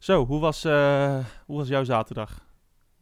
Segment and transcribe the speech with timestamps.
[0.00, 1.16] Zo, hoe was, eh,
[1.46, 2.48] hoe was jouw zaterdag?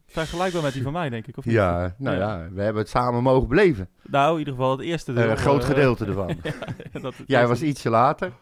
[0.06, 1.36] Vergelijkbaar met die van mij, denk ik.
[1.36, 1.54] Of niet?
[1.54, 2.48] Ja, nou ja.
[2.52, 3.88] we hebben het samen mogen beleven.
[4.02, 5.24] Nou, in ieder geval het eerste deel.
[5.24, 6.37] Eh, een groot eh, gedeelte ervan.
[6.92, 8.32] ja, dat- Jij was ietsje later.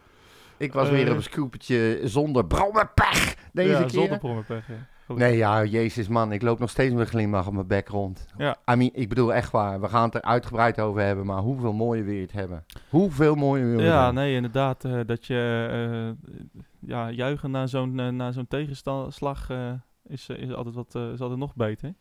[0.57, 3.89] Ik was weer op een scoopertje zonder brommerpech deze ja, keer.
[3.89, 4.73] zonder brommerpech, ja.
[5.15, 8.27] Nee, ja, jezus man, ik loop nog steeds met glimlach op mijn bek rond.
[8.37, 8.57] Ja.
[8.71, 11.73] I mean, ik bedoel echt waar, we gaan het er uitgebreid over hebben, maar hoeveel
[11.73, 12.65] mooie wil je het hebben?
[12.89, 14.23] Hoeveel mooie wil je het Ja, hebben?
[14.23, 14.81] nee, inderdaad.
[15.05, 16.15] dat je
[16.87, 19.71] ja, juichen na zo'n eh, na zo'n tegenslag eh,
[20.07, 21.93] is, eh, is, altijd wat, eh, is altijd nog beter.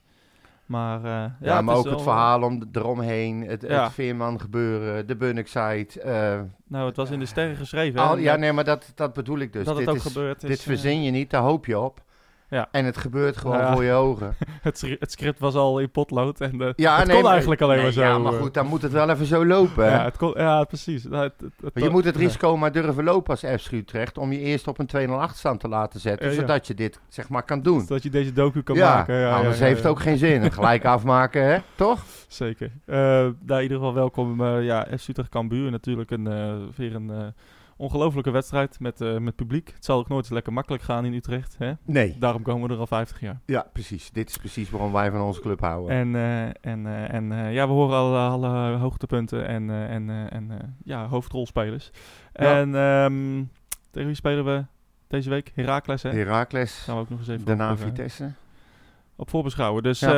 [0.66, 3.82] Maar, eh, ja, Ja, maar ook het verhaal om, eromheen, het, Ja.
[3.84, 6.00] het Veerman gebeuren, de Bunnickside.
[6.00, 8.00] eh Nou, het was in de sterren geschreven.
[8.00, 9.64] al, ja, nee, maar dat, dat bedoel ik dus.
[9.64, 10.48] dat het dit ook is, gebeurd is.
[10.48, 12.05] dit eh, verzin je niet, daar hoop je op.
[12.50, 12.68] Ja.
[12.70, 13.73] En het gebeurt gewoon Ja.
[13.73, 14.34] voor je ogen.
[14.62, 17.32] het, scri- het script was al in potlood en eh, Ja, het nee, kon maar-
[17.32, 18.00] eigenlijk alleen nee, maar zo.
[18.02, 18.38] Ja, maar eh.
[18.38, 19.84] goed, dan moet het wel even zo lopen.
[19.84, 21.05] Ja, het kon, ja precies.
[21.05, 24.38] Nou, het- het- je moet het risico maar durven lopen als FC Utrecht om je
[24.38, 27.80] eerst op een 2-0 achterstand te laten zetten, zodat je dit zeg maar kan doen.
[27.80, 29.14] Zodat je deze docu kan maken.
[29.16, 30.52] Ja, anders heeft het ook geen zin.
[30.52, 31.58] Gelijk afmaken, hè?
[31.74, 32.05] Toch?
[32.28, 32.70] Zeker.
[32.84, 34.41] Eh nou, in ieder geval welkom.
[34.44, 35.70] eh ja, FC Utrecht Cambuur.
[35.70, 37.17] Natuurlijk een, eh, weer een eh,
[37.77, 39.70] ongelofelijke wedstrijd met, eh, met publiek.
[39.74, 41.55] Het zal ook nooit zo lekker makkelijk gaan in Utrecht.
[41.58, 41.72] Hè?
[41.84, 42.16] Nee.
[42.18, 43.41] Daarom komen we er al 50 jaar.
[43.46, 44.10] Ja, precies.
[44.10, 45.91] Dit is precies waarom wij van onze club houden.
[45.96, 51.06] En, eh, en, eh, en ja, we horen alle, alle hoogtepunten en, en, en ja,
[51.06, 51.91] hoofdrolspelers.
[52.33, 52.58] Ja.
[52.60, 53.44] En ehm,
[53.90, 54.64] tegen wie spelen we
[55.08, 55.52] deze week?
[55.55, 56.11] Heracles, hè?
[56.11, 58.33] Heracles, Gaan we ook nog eens even daarna op, Vitesse.
[59.16, 59.83] op voorbeschouwen.
[59.83, 60.12] Dus Ja.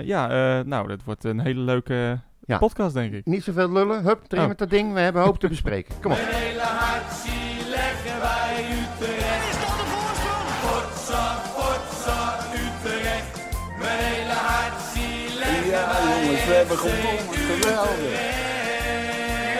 [0.00, 2.20] ja nou, dat wordt een hele leuke
[2.50, 2.58] Ja.
[2.58, 3.26] podcast, denk ik.
[3.26, 4.02] Niet zoveel lullen.
[4.04, 4.48] Hup, erin Oh.
[4.48, 4.92] met dat ding.
[4.94, 5.94] We hebben hoop te bespreken.
[6.00, 6.18] Kom op.
[6.18, 9.48] Mijn hele hart zie leggen wij Utrecht.
[9.50, 10.48] Is dat de voorsprong?
[10.64, 11.24] Potsa,
[11.56, 13.48] potsa, Utrecht.
[13.78, 17.34] Mijn hele hart zie leggen Ja, wij jongens, we hebben gewonnen.
[17.50, 18.38] Geweldig.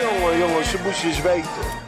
[0.01, 1.79] Jongen, jongens, ze moesten eens weten.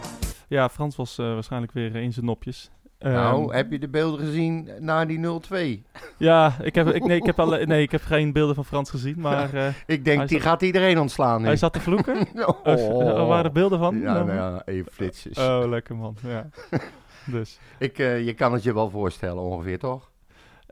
[0.47, 2.71] Ja, Frans was eh, waarschijnlijk weer eh, in zijn nopjes.
[3.03, 5.83] Nou, Ehm, heb je de beelden gezien na die 0-2?
[6.17, 8.89] Ja, ik heb, ik, nee, ik heb alle, nee, ik heb geen beelden van Frans
[8.89, 11.45] gezien, maar eh, Ik denk, die zat- gaat iedereen ontslaan nu.
[11.47, 12.17] hij zat te vloeken.
[12.45, 12.59] Oh.
[12.63, 13.07] Oh.
[13.07, 13.99] Er waren er beelden van?
[13.99, 15.37] Ja, nou ja, even flitsjes.
[15.37, 16.15] Oh, lekker man.
[16.27, 16.49] Ja.
[17.25, 20.11] dus Ik, eh, je kan het je wel voorstellen ongeveer, toch?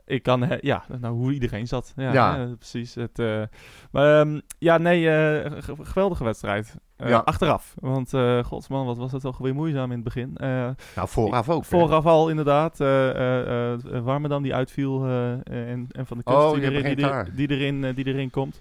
[0.06, 1.92] ik kan, ja, nou hoe iedereen zat.
[1.96, 2.94] Ja, precies.
[2.94, 3.42] Het, eh,
[3.90, 6.74] maar ehm, ja, nee, eh, g- geweldige wedstrijd.
[7.02, 7.18] Eh, Ja.
[7.18, 10.36] Achteraf, want uh, godsman, wat was het toch weer moeizaam in het begin.
[10.36, 10.48] Eh,
[10.96, 11.64] Nou, vooraf ook.
[11.64, 12.80] Vooraf al inderdaad.
[12.80, 15.30] eh eh eh, Warmerdam die uitviel eh,
[15.70, 18.60] en, en van de kust Oh, die, erin, die, er- erin, eh, die erin komt.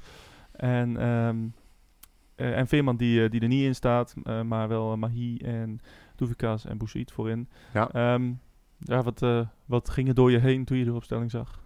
[0.51, 5.37] En, eh, en Veerman die, eh, die er niet in staat, eh, maar wel Mahi
[5.37, 5.79] en
[6.15, 7.49] Doevikas en Boussaïd voorin.
[7.73, 7.89] Ja.
[7.91, 8.31] Ehm,
[8.79, 11.59] ja, wat, eh, wat ging er door je heen toen je de opstelling zag?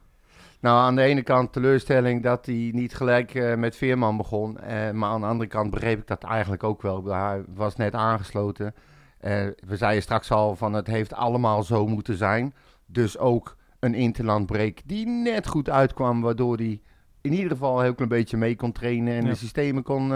[0.59, 4.57] Nou, aan de ene kant teleurstelling dat hij niet gelijk eh, met Veerman begon.
[4.59, 7.05] eh, maar aan de andere kant begreep ik dat eigenlijk ook wel.
[7.05, 8.73] Hij was net aangesloten.
[9.19, 9.31] Eh,
[9.67, 12.53] we zeiden straks al van het heeft allemaal zo moeten zijn.
[12.85, 16.21] Dus ook een interlandbreak die net goed uitkwam.
[16.21, 16.81] Waardoor hij
[17.21, 19.13] in ieder geval een heel klein beetje mee kon trainen.
[19.13, 19.29] En Ja.
[19.29, 20.13] de systemen kon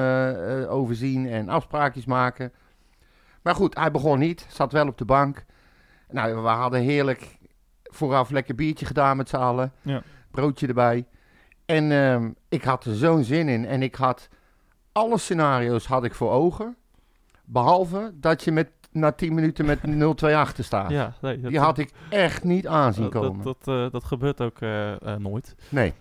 [0.67, 2.51] overzien en afspraakjes maken.
[3.41, 4.45] Maar goed, hij begon niet.
[4.49, 5.45] Zat wel op de bank.
[6.09, 7.37] Nou, we hadden heerlijk
[7.83, 9.71] vooraf lekker biertje gedaan met z'n allen.
[9.81, 10.01] Ja.
[10.31, 11.07] Broodje erbij.
[11.65, 13.65] En ehm, ik had er zo'n zin in.
[13.65, 14.29] En ik had
[14.91, 16.75] alle scenario's had ik voor ogen.
[17.45, 19.79] Behalve dat je met, na 10 minuten met
[20.23, 20.89] 0-2 achter staat.
[20.89, 23.43] Ja, nee, dat, Die had ik echt niet aanzien komen.
[23.43, 25.55] dat, dat, eh, dat gebeurt ook eh, eh, nooit.
[25.69, 25.93] nee.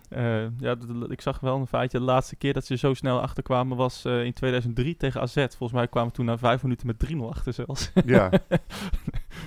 [0.59, 0.75] Ja,
[1.07, 1.97] ik zag wel een feitje.
[1.97, 5.33] De laatste keer dat ze zo snel achterkwamen was in 2003 tegen AZ.
[5.35, 7.91] Volgens mij kwamen we toen na vijf minuten met 3-0 achter zelfs.
[8.05, 8.29] Ja.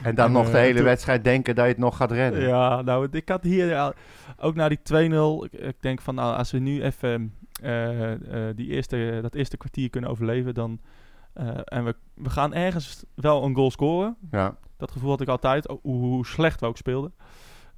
[0.03, 2.41] En dan En, nog de hele toen- wedstrijd denken dat je het nog gaat redden.
[2.41, 3.93] ja, nou, ik had hier ja,
[4.41, 5.45] ook na die 2-0.
[5.45, 7.35] Ik, ik denk van, nou, als we nu even
[8.55, 10.81] die eerste, dat eerste kwartier kunnen overleven, dan.
[11.33, 14.17] Eh, en we, we gaan ergens wel een goal scoren.
[14.31, 14.57] Ja.
[14.77, 17.15] Dat gevoel had ik altijd, hoe, hoe slecht we ook speelden.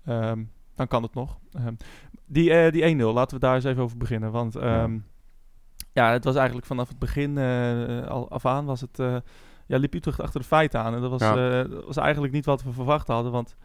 [0.04, 0.44] Ehm,
[0.74, 1.38] dan kan het nog.
[1.52, 1.74] Ehm,
[2.26, 4.30] die eh, die 1-0, laten we daar eens even over beginnen.
[4.30, 4.98] Want ehm,
[5.92, 6.12] ja.
[6.12, 8.98] het was eigenlijk vanaf het begin eh, al af aan was het...
[9.66, 10.94] ja, liep Utrecht achter de feiten aan.
[10.94, 11.62] En dat was, Ja.
[11.62, 13.32] dat was eigenlijk niet wat we verwacht hadden.
[13.32, 13.56] Want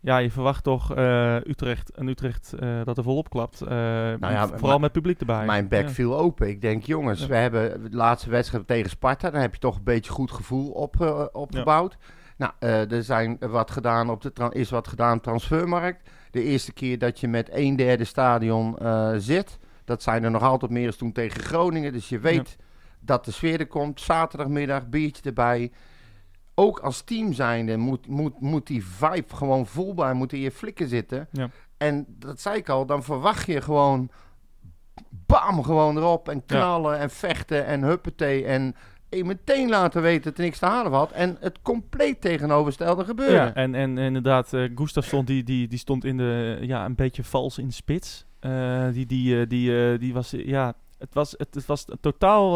[0.00, 3.60] ja, je verwacht toch eh, Utrecht, een Utrecht eh, dat er volop klapt.
[3.60, 5.46] eh, Nou ja, vooral met publiek erbij.
[5.46, 5.90] Mijn bek Ja.
[5.90, 6.48] viel open.
[6.48, 7.26] Ik denk, jongens, Ja.
[7.26, 9.30] we hebben de laatste wedstrijd tegen Sparta.
[9.30, 11.96] Dan heb je toch een beetje goed gevoel op, opgebouwd.
[12.36, 16.10] Nou, er zijn wat gedaan op de is wat gedaan op de transfermarkt.
[16.30, 18.78] De eerste keer dat je met een derde stadion
[19.16, 19.58] zit.
[19.84, 21.92] Dat zijn er nog altijd meer als toen tegen Groningen.
[21.92, 22.56] Dus je weet
[23.00, 24.00] dat de sfeer er komt.
[24.00, 25.72] Zaterdagmiddag, biertje erbij.
[26.60, 30.88] Ook als team zijnde moet, moet, moet die vibe gewoon voelbaar, moet in je flikken
[30.88, 31.28] zitten.
[31.32, 31.50] Ja.
[31.76, 34.10] En dat zei ik al, dan verwacht je gewoon
[35.08, 38.44] bam, gewoon erop en knallen en vechten en huppatee.
[38.44, 38.74] En
[39.10, 41.12] meteen laten weten dat er niks te halen had.
[41.12, 43.32] En het compleet tegenovergestelde gebeurde.
[43.32, 47.24] Ja, en, en inderdaad, eh Gustafsson die, die, die stond in de, ja, een beetje
[47.24, 48.26] vals in spits.
[48.40, 52.52] Eh, die, die, eh, die, die was, ja, het was, het, het was totaal,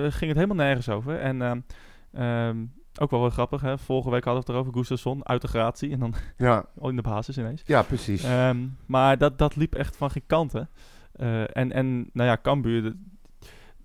[0.00, 1.20] ging het helemaal nergens over.
[1.20, 1.64] En
[2.12, 2.56] ehm,
[2.98, 3.78] ook wel wel grappig, hè.
[3.78, 6.96] Vorige week hadden we het erover, Gustafsson uit de gratie en dan Ja, al in
[6.96, 7.62] de basis ineens.
[7.66, 8.22] ja precies.
[8.22, 10.68] Ehm, maar dat, dat liep echt van geen kanten.
[11.12, 12.94] Eh, en, en, nou ja, Cambuur, dat,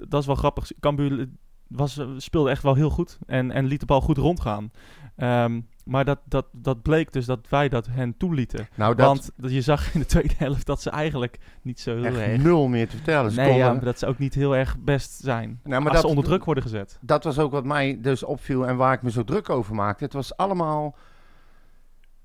[0.10, 0.71] dat is wel grappig.
[0.80, 1.30] Cambuur
[1.68, 4.71] was, speelde echt wel heel goed en, en liet de bal goed rondgaan.
[5.15, 8.68] Ehm, maar dat, dat, dat bleek dus dat wij dat hen toelieten.
[8.76, 9.06] nou, dat
[9.38, 12.42] Want je zag in de tweede helft dat ze eigenlijk niet zo heel echt erg...
[12.44, 13.32] nul meer te vertellen.
[13.32, 15.60] Ze Nee, konden- ja, maar dat ze ook niet heel erg best zijn.
[15.64, 16.98] Nou, maar als dat- ze onder druk worden gezet.
[17.02, 20.04] dat was ook wat mij dus opviel en waar ik me zo druk over maakte.
[20.04, 20.96] Het was allemaal...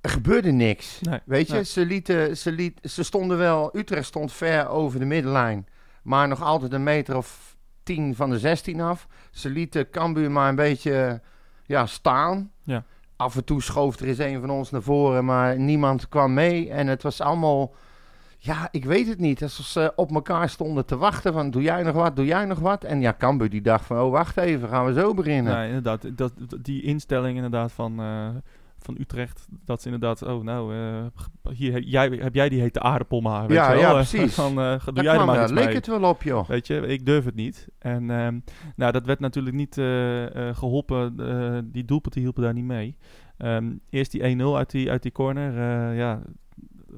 [0.00, 1.00] Er gebeurde niks.
[1.00, 3.76] Nee, Weet je, ze, lieten, ze, liet, ze stonden wel...
[3.76, 5.66] Utrecht stond ver over de middenlijn.
[6.02, 9.06] Maar nog altijd een meter of tien van de 16 af.
[9.30, 11.20] Ze lieten Cambuur maar een beetje
[11.64, 12.50] ja, staan.
[12.62, 12.84] Ja.
[13.18, 16.70] Af en toe schoof er eens een van ons naar voren, maar niemand kwam mee.
[16.70, 17.74] En het was allemaal...
[18.38, 19.42] Ja, ik weet het niet.
[19.42, 21.50] Alsof ze op elkaar stonden te wachten van...
[21.50, 22.84] Doe jij nog wat, doe jij nog wat?
[22.84, 24.00] En ja, Cambuur die dacht van...
[24.00, 25.56] Oh, wacht even, gaan we zo beginnen.
[25.56, 26.16] Nee, inderdaad.
[26.16, 26.32] Dat-
[26.62, 28.28] die instelling inderdaad van, eh,
[28.80, 29.46] van Utrecht.
[29.64, 31.04] Dat ze inderdaad, oh nou, eh,
[31.52, 33.80] hier, heb jij, heb jij die hete aardappel maar, weet Ja, je wel?
[33.80, 34.34] ja, Eh, precies.
[34.42, 36.48] Van, eh, doe Daar jij er maar iets leek het wel op, joh.
[36.48, 37.68] Weet je, ik durf het niet.
[37.78, 38.38] En ehm,
[38.76, 41.14] nou, dat werd natuurlijk niet eh, eh, geholpen.
[41.18, 42.96] eh, die doelpunten hielpen daar niet mee.
[43.38, 45.52] Ehm, eerst die 1-0 uit die, uit die corner.
[45.94, 46.20] ja,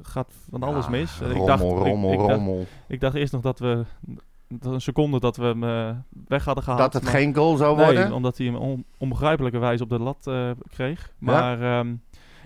[0.03, 1.19] gaat van alles Ja, mis.
[1.19, 2.67] Rommel, ik dacht, rommel, ik, dacht, rommel.
[2.89, 4.25] ik dacht eerst nog dat we dat
[4.59, 5.91] een seconde dat we hem eh,
[6.29, 6.83] weg hadden gehaald.
[6.83, 8.13] Dat het maar- geen goal zou Nee, worden?
[8.13, 11.13] omdat hij hem on, onbegrijpelijke wijze op de lat eh, kreeg.
[11.19, 11.85] Maar ja.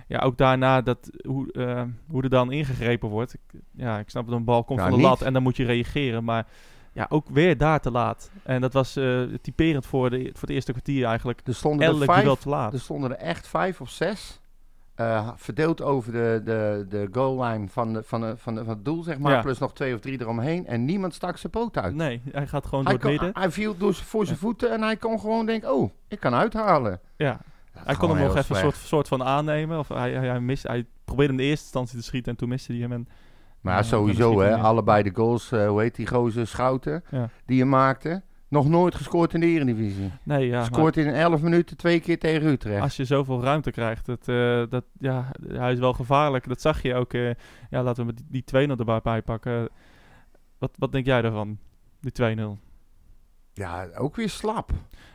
[0.08, 3.34] ja, ook daarna dat, hoe, eh, hoe er dan ingegrepen wordt.
[3.34, 5.04] Ik, ja, ik snap dat een bal komt van de niet.
[5.04, 6.24] lat en dan moet je reageren.
[6.24, 6.46] Maar
[6.92, 8.30] ja, ook weer daar te laat.
[8.42, 8.92] En dat was
[9.40, 11.40] typerend voor, de, voor het eerste kwartier eigenlijk.
[11.44, 12.72] Er stonden er Elk vijf duel te laat.
[12.72, 14.40] Er stonden er echt vijf of zes.
[14.94, 18.74] Eh, verdeeld over de, de, de goal line van, de, van, de, van, de, van
[18.74, 19.32] het doel, zeg maar.
[19.32, 19.40] Ja.
[19.40, 20.66] Plus nog twee of drie eromheen.
[20.66, 21.94] En niemand stak zijn poot uit.
[21.94, 23.42] Nee, hij gaat gewoon hij, door het kon, midden.
[23.42, 25.74] hij viel z'n- voor zijn voeten en hij kon gewoon denken...
[25.74, 27.00] Oh, ik kan uithalen.
[27.16, 27.40] Ja.
[27.72, 29.78] Dat Hij kon hem nog even een soort, soort van aannemen.
[29.78, 32.48] Of hij, hij, hij, miste, hij probeerde in de eerste instantie te schieten en toen
[32.48, 32.92] miste hij hem.
[32.92, 33.08] En,
[33.60, 34.56] Maar ja, Ja, sowieso, hè.
[34.56, 37.28] Allebei de goals, eh, hoe heet die gozer, Schouten, ja.
[37.46, 38.22] die je maakte.
[38.54, 40.10] Nog nooit gescoord in de Eredivisie.
[40.22, 42.82] Nee, ja, Scoort in 11 minuten twee keer tegen Utrecht.
[42.82, 46.48] Als je zoveel ruimte krijgt, dat, eh, dat, ja, hij is wel gevaarlijk.
[46.48, 47.12] Dat zag je ook.
[47.12, 47.30] eh,
[47.70, 49.68] ja, laten we die, die 2-0 erbij bij pakken.
[50.58, 51.58] Wat, wat denk jij daarvan,
[52.00, 52.58] die 2-0?
[53.52, 54.70] Ja, ook weer slap.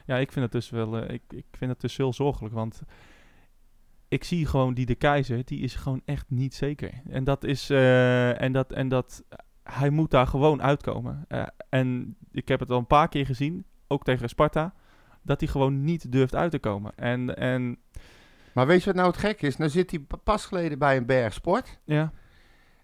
[0.06, 2.82] Ja, ik vind het dus wel, eh, ik, ik vind het dus heel zorgelijk, want
[4.08, 6.92] ik zie gewoon die de keizer, die is gewoon echt niet zeker.
[7.10, 9.24] En dat is, en dat, en dat,
[9.72, 11.26] hij moet daar gewoon uitkomen.
[11.28, 14.74] Eh, en ik heb het al een paar keer gezien, ook tegen Sparta,
[15.22, 16.92] dat hij gewoon niet durft uit te komen.
[16.96, 17.78] En, en
[18.54, 19.58] Maar weet je wat nou het gek is?
[19.58, 21.80] Nou zit hij pa- pas geleden bij een berg sport.
[21.84, 22.12] ja,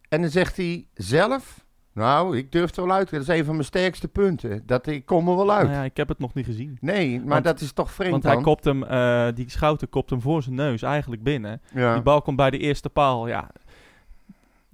[0.10, 1.64] En dan zegt hij zelf...
[1.94, 3.10] Nou, ik durf het wel uit.
[3.10, 4.64] Dat is een van mijn sterkste punten.
[4.66, 5.64] Dat ik kom er wel uit.
[5.68, 6.78] nou ja, ik heb het nog niet gezien.
[6.81, 10.10] Nee, maar Want- dat is toch vreemd Want hij kopt hem, eh, die schouten kopt
[10.10, 11.62] hem voor zijn neus eigenlijk binnen.
[11.74, 11.94] ja.
[11.94, 13.50] Die bal komt bij de eerste paal, ja.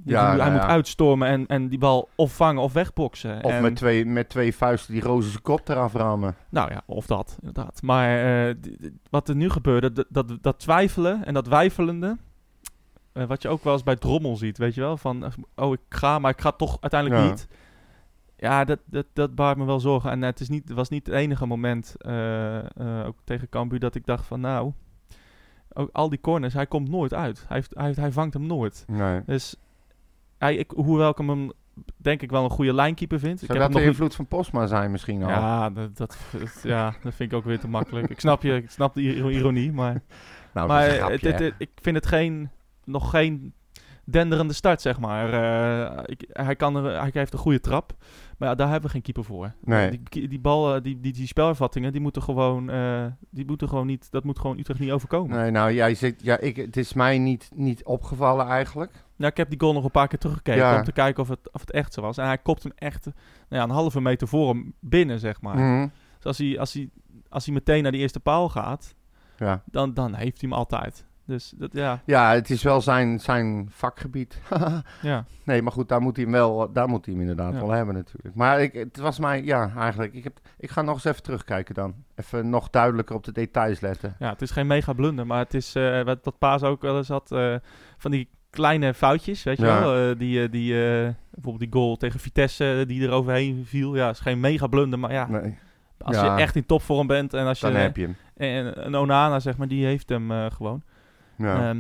[0.06, 0.68] Ja, hij nou moet ja.
[0.68, 3.44] uitstormen en, en die bal of vangen of wegboksen.
[3.44, 6.36] Of en, met, twee, met twee vuisten die roze zijn kop eraf rammen.
[6.50, 7.82] Nou ja, of dat, inderdaad.
[7.82, 8.56] Maar eh,
[9.10, 12.18] wat er nu gebeurde, dat, dat, dat twijfelen en dat wijfelende...
[13.14, 14.98] eh, wat je ook wel eens bij Drommel ziet, weet je wel?
[14.98, 17.30] Van, eh, oh, ik ga, maar ik ga toch uiteindelijk Ja.
[17.30, 17.48] niet.
[18.38, 20.12] Ja, dat, dat, dat baart me wel zorgen.
[20.12, 21.96] En het, is niet, was niet het enige moment,
[23.06, 24.40] ook tegen Cambuur, dat ik dacht van...
[24.40, 24.72] Nou,
[25.74, 27.46] ook al die corners, hij komt nooit uit.
[27.48, 28.84] Hij, heeft, hij, hij vangt hem nooit.
[28.88, 29.22] Nee.
[29.26, 29.56] Dus,
[30.42, 31.52] hij, ik, hoewel ik hem
[31.98, 33.42] denk ik wel een goede lijnkeeper vind.
[33.42, 35.30] ik Zou heb dat de nog niet- invloed van Posma zijn misschien al?
[35.30, 36.18] ja, dat, dat,
[36.64, 38.10] ja, dat vind ik ook weer te makkelijk.
[38.10, 40.02] Ik snap, je, ik snap de iro- ironie, maar,
[40.54, 42.50] nou, maar het, het- ik vind het geen,
[42.86, 43.54] nog geen
[44.12, 45.34] denderende start, zeg maar.
[45.34, 47.94] Eh, ik, hij, kan er, hij heeft een goede trap,
[48.38, 49.54] maar ja, daar hebben we geen keeper voor.
[49.64, 50.02] Nee.
[50.10, 53.88] Die, die, bal, eh, die, die, die spelervattingen, die moeten gewoon, eh, die moeten gewoon
[53.88, 55.38] niet, dat moet gewoon Utrecht niet overkomen.
[55.38, 58.92] Nee, nou, jij zit, ja, ik, het is mij niet, niet opgevallen eigenlijk.
[59.16, 60.78] Ja, ik heb die goal nog een paar keer teruggekeken Ja.
[60.78, 62.18] om te kijken of het, of het echt zo was.
[62.18, 63.16] En hij kopt hem echt nou
[63.50, 65.58] ja, een halve meter voor hem binnen, zeg maar.
[65.58, 65.88] Mhm.
[66.16, 66.90] Dus als hij, als, hij,
[67.30, 68.96] als hij meteen naar die eerste paal gaat,
[69.38, 69.64] ja.
[69.66, 71.06] dan, dan heeft hij hem altijd.
[71.32, 74.42] Dus dat, ja, ja, het is wel zijn, zijn vakgebied.
[75.02, 75.26] ja.
[75.44, 77.60] nee, maar goed, daar moet hij hem wel, daar moet hij hem inderdaad Ja.
[77.60, 78.36] wel hebben natuurlijk.
[78.36, 81.76] Maar ik, het was mij, ja, eigenlijk, ik, heb, ik ga nog eens even terugkijken
[81.76, 81.94] dan.
[82.16, 84.16] Even nog duidelijker op de details letten.
[84.20, 86.98] ja, het is geen mega blunder, maar het is eh, wat, wat Paas ook wel
[86.98, 87.56] eens had, eh,
[87.98, 89.80] van die kleine foutjes, weet je Ja.
[89.80, 90.10] wel.
[90.12, 90.74] Eh, die, die,
[91.32, 93.96] bijvoorbeeld die goal tegen Vitesse die er overheen viel.
[93.96, 95.58] Ja, is geen mega blunder, maar ja, Nee.
[96.04, 96.36] Als Ja.
[96.36, 97.66] je echt in topvorm bent en als je...
[97.66, 98.16] Dan heb je hem.
[98.38, 100.84] En een Onana, zeg maar, die heeft hem gewoon.
[101.44, 101.78] Ja, Ehm,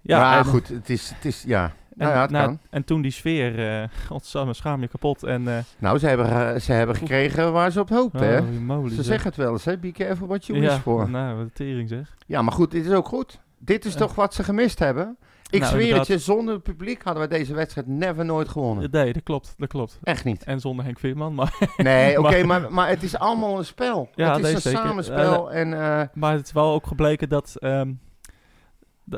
[0.00, 0.68] ja, ja, en, goed.
[0.68, 1.72] Het is, het is, ja.
[1.96, 5.22] En, Nou ja, en toen die sfeer, eh godsamme, schaam je kapot.
[5.22, 8.42] En, eh Nou, ze hebben, ze hebben gekregen waar ze op hoopten, hè?
[8.42, 9.04] moly, Ze zeg.
[9.04, 9.78] zeggen het wel eens, hè?
[9.78, 11.10] Be careful what you ja, wish for.
[11.10, 12.14] nou, wat tering zeg.
[12.26, 13.40] Ja, maar goed, dit is ook goed.
[13.58, 13.98] Dit is Ja.
[13.98, 15.16] toch wat ze gemist hebben?
[15.50, 18.88] Ik Nou, zweer het je, zonder het publiek hadden we deze wedstrijd never nooit gewonnen.
[18.90, 19.98] Nee, dat klopt, dat klopt.
[20.02, 20.44] Echt niet.
[20.44, 24.08] En zonder Henk Veerman, maar, Nee, oké, Maar- maar, maar het is allemaal een spel.
[24.14, 24.78] Ja, het is een zeker.
[24.78, 25.52] samenspel.
[25.52, 27.92] en, eh, maar het is wel ook gebleken dat, ehm,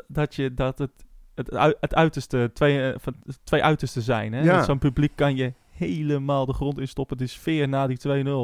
[0.07, 0.91] dat, je, dat het,
[1.35, 4.33] het, het uiterste, twee, eh, van, twee uitersten zijn.
[4.33, 4.41] Hè?
[4.41, 4.63] Ja.
[4.63, 7.17] Zo'n publiek kan je helemaal de grond instoppen.
[7.17, 7.97] De sfeer na die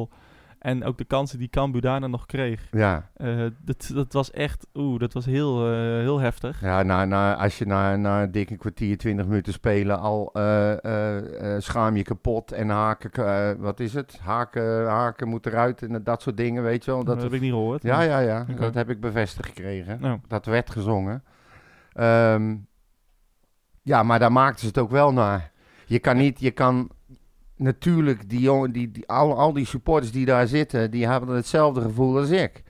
[0.10, 0.14] 2-0.
[0.60, 2.68] En ook de kansen die Cambuur daarna nog kreeg.
[2.72, 6.62] ja, Eh, dat, dat was echt, oeh, dat was heel, eh, heel heftig.
[6.62, 10.30] ja na, na, als je na, na een dikke kwartier, 20 minuten spelen al
[11.58, 14.20] schaam je kapot en haken, wat is het?
[14.22, 17.04] Haken, haken moet eruit en dat soort dingen, weet je wel.
[17.04, 17.84] Dat, Dat, heb ik niet gehoord.
[17.84, 19.98] ja, ja, ja, dat heb ik bevestigd gekregen.
[20.02, 21.24] Nou, Dat werd gezongen.
[21.94, 22.56] Ehm,
[23.82, 25.52] ja, maar daar maakten ze het ook wel naar.
[25.86, 26.90] Je kan niet, je kan
[27.56, 31.82] natuurlijk, die jongen, die, die, al, al die supporters die daar zitten, die hebben hetzelfde
[31.82, 32.62] gevoel als ik.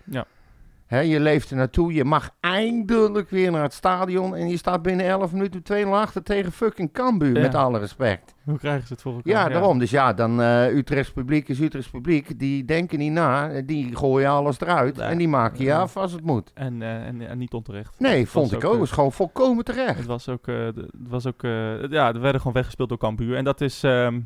[1.00, 5.06] Je leeft er naartoe, je mag eindelijk weer naar het stadion en je staat binnen
[5.06, 7.42] 11 minuten 2 achter tegen fucking Cambuur, Ja.
[7.42, 8.36] met alle respect.
[8.44, 9.32] hoe krijgen ze het voor elkaar?
[9.34, 9.80] Ja, daarom.
[9.80, 12.40] Dus ja, dan eh Utrechts publiek is Utrechts publiek.
[12.40, 15.10] Die denken niet na, die gooien alles eruit Ja.
[15.10, 15.80] en die maken je Ja.
[15.80, 16.52] af als het moet.
[16.54, 17.96] En, eh, en, en niet onterecht.
[18.00, 18.72] Nee, Het vond was ik ook.
[18.72, 19.98] Het eh, is gewoon volkomen terecht.
[19.98, 23.36] Het was ook, eh, het was ook eh, ja, er werden gewoon weggespeeld door Cambuur.
[23.36, 24.20] En dat is, ehm,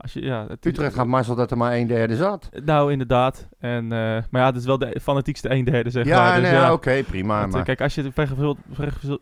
[0.00, 2.50] als je, ja, het, Utrecht gaat Marcel dat er maar een derde zat.
[2.64, 3.48] Nou, inderdaad.
[3.58, 3.88] En, eh,
[4.30, 6.40] maar ja, het is wel de fanatiekste een derde, zeg ja, maar.
[6.40, 7.34] Dus nee, ja, oké, prima.
[7.34, 8.58] want, eh, maar, Kijk, als je weggespeeld,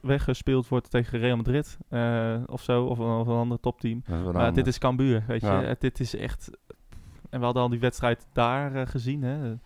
[0.03, 4.03] weggespeeld, wordt tegen Real Madrid eh, of zo, of een, of een ander topteam.
[4.33, 5.47] Maar dit is Cambuur, weet je.
[5.47, 5.75] Ja.
[5.79, 6.51] Dit is echt...
[7.31, 9.41] En we hadden al die wedstrijd daar gezien, hè.
[9.41, 9.59] De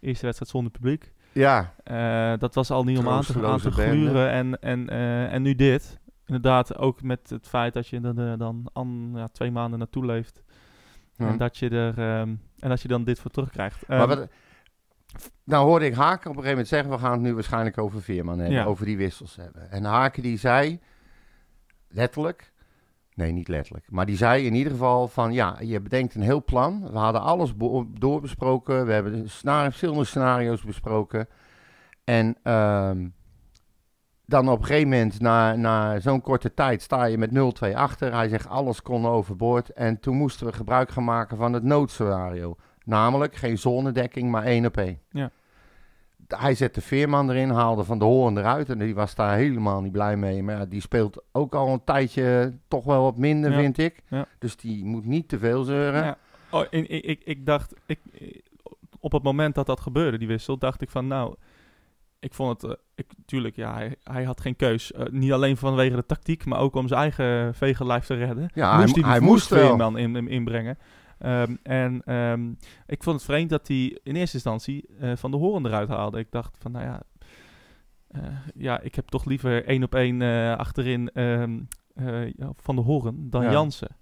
[0.00, 1.12] eerste wedstrijd zonder publiek.
[1.32, 1.74] Ja,
[2.36, 4.30] dat was al niet om aan te, aan te gluren.
[4.30, 4.88] En, en,
[5.30, 5.98] en nu dit.
[6.26, 10.42] Inderdaad, ook met het feit dat je er dan an, ja, twee maanden naartoe leeft.
[11.18, 13.88] En, dat je er, ehm, en dat je dan dit voor terugkrijgt.
[13.88, 14.28] maar Ehm, wat,
[15.44, 16.90] nou hoorde ik Haken op een gegeven moment zeggen...
[16.90, 18.64] we gaan het nu waarschijnlijk over Veerman hebben, Ja.
[18.64, 19.70] over die wissels hebben.
[19.70, 20.80] En Haken die zei,
[21.88, 22.52] letterlijk...
[23.14, 23.90] Nee, niet letterlijk.
[23.90, 25.32] Maar die zei in ieder geval van...
[25.32, 26.90] ja, je bedenkt een heel plan.
[26.92, 27.52] We hadden alles
[27.88, 28.86] doorbesproken.
[28.86, 31.28] We hebben scenario, verschillende scenario's besproken.
[32.04, 32.36] En...
[32.42, 33.06] ehm,
[34.28, 37.30] dan op een gegeven moment, na, na zo'n korte tijd, sta je met
[37.70, 38.12] 0-2 achter.
[38.14, 39.68] Hij zegt, alles kon overboord.
[39.72, 42.56] En toen moesten we gebruik gaan maken van het noodscenario.
[42.84, 44.98] Namelijk geen zonedekking, maar één op één.
[45.10, 45.30] Ja.
[46.26, 48.68] Hij zette Veerman erin, haalde Van de Hoorn eruit.
[48.70, 50.42] En die was daar helemaal niet blij mee.
[50.42, 53.56] Maar ja, die speelt ook al een tijdje toch wel wat minder, Ja.
[53.58, 54.02] vind ik.
[54.08, 54.26] Ja.
[54.38, 56.04] Dus die moet niet te veel zeuren.
[56.04, 56.16] Ja.
[56.50, 57.98] Oh, ik, ik, ik dacht, ik,
[59.00, 61.34] op het moment dat dat gebeurde, die wissel, dacht ik van nou,
[62.20, 64.92] ik vond het, eh, ik, tuurlijk, ja, hij, hij had geen keus.
[64.92, 68.50] Eh, niet alleen vanwege de tactiek, maar ook om zijn eigen vegenlijf te redden.
[68.54, 69.46] Ja, moest hij, hij, moest.
[69.46, 70.78] Veerman in, in, inbrengen.
[71.18, 72.50] Ehm, en ehm,
[72.86, 76.18] ik vond het vreemd dat hij in eerste instantie eh, van de horen eruit haalde.
[76.18, 77.02] Ik dacht van, nou ja,
[78.54, 80.22] ja, ik heb toch liever één op één
[80.56, 81.60] achterin ehm,
[81.94, 83.50] eh, van de horen dan Ja.
[83.50, 83.96] Jansen.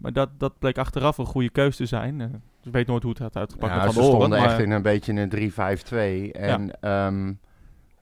[0.00, 2.42] Maar dat, dat bleek achteraf een goede keus te zijn.
[2.64, 5.12] Ik weet nooit hoe het had uitgepakt Ja, ze stonden maar- echt in een beetje
[5.12, 6.32] een 3-5-2.
[6.32, 7.10] En ja,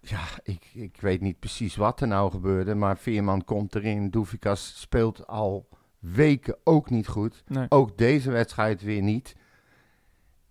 [0.01, 2.75] ja ik, ik weet niet precies wat er nou gebeurde.
[2.75, 4.11] Maar Veerman komt erin.
[4.11, 7.43] Doefikas speelt al weken ook niet goed.
[7.47, 7.67] Nee.
[7.69, 9.37] Ook deze wedstrijd weer niet.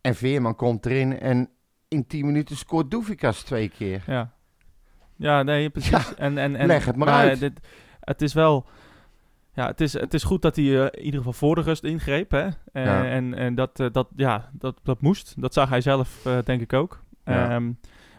[0.02, 1.50] En Veerman komt erin en
[1.88, 4.04] in 10 minuten scoort Doefikas twee keer.
[4.08, 4.34] Ja.
[5.16, 6.16] Ja, nee, precies.
[6.16, 7.40] en, en, en, leg het maar uit.
[7.40, 7.60] Dit,
[8.00, 8.66] het is wel...
[9.58, 11.84] Ja, het is, het is goed dat hij eh, in ieder geval voor de rust
[11.84, 12.32] ingreep.
[12.32, 12.46] Hè?
[12.72, 13.06] Eh, Ja.
[13.06, 15.42] En, en dat, eh, dat, ja, dat, dat moest.
[15.42, 17.04] Dat zag hij zelf, eh, denk ik ook.
[17.26, 17.50] Ja.
[17.50, 17.66] Ehm,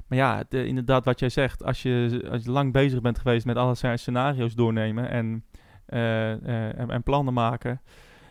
[0.07, 1.65] maar ja, de- inderdaad wat jij zegt.
[1.65, 5.45] Als je, als je lang bezig bent geweest met alle sce- scenario's doornemen en,
[5.87, 7.81] eh, eh, en, en plannen maken...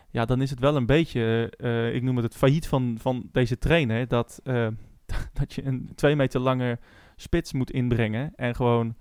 [0.10, 3.30] Ja, dan is het wel een beetje, eh, ik noem het het failliet van, van
[3.32, 4.08] deze trainer.
[4.08, 4.68] Dat, eh,
[5.40, 6.80] dat je een twee meter lange
[7.16, 8.96] spits moet inbrengen en gewoon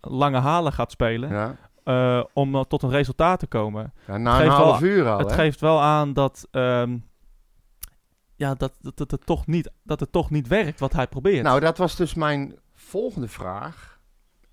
[0.00, 1.56] lange halen gaat spelen Ja.
[1.86, 3.92] Eh, om tot een resultaat te komen.
[4.06, 5.18] Ja, na een half wel- uur al.
[5.18, 5.34] het hè?
[5.36, 6.98] geeft wel aan dat, ehm,
[8.34, 11.42] ja, dat, dat, dat, het toch niet, dat het toch niet werkt wat hij probeert.
[11.42, 14.00] Nou, dat was dus mijn volgende vraag.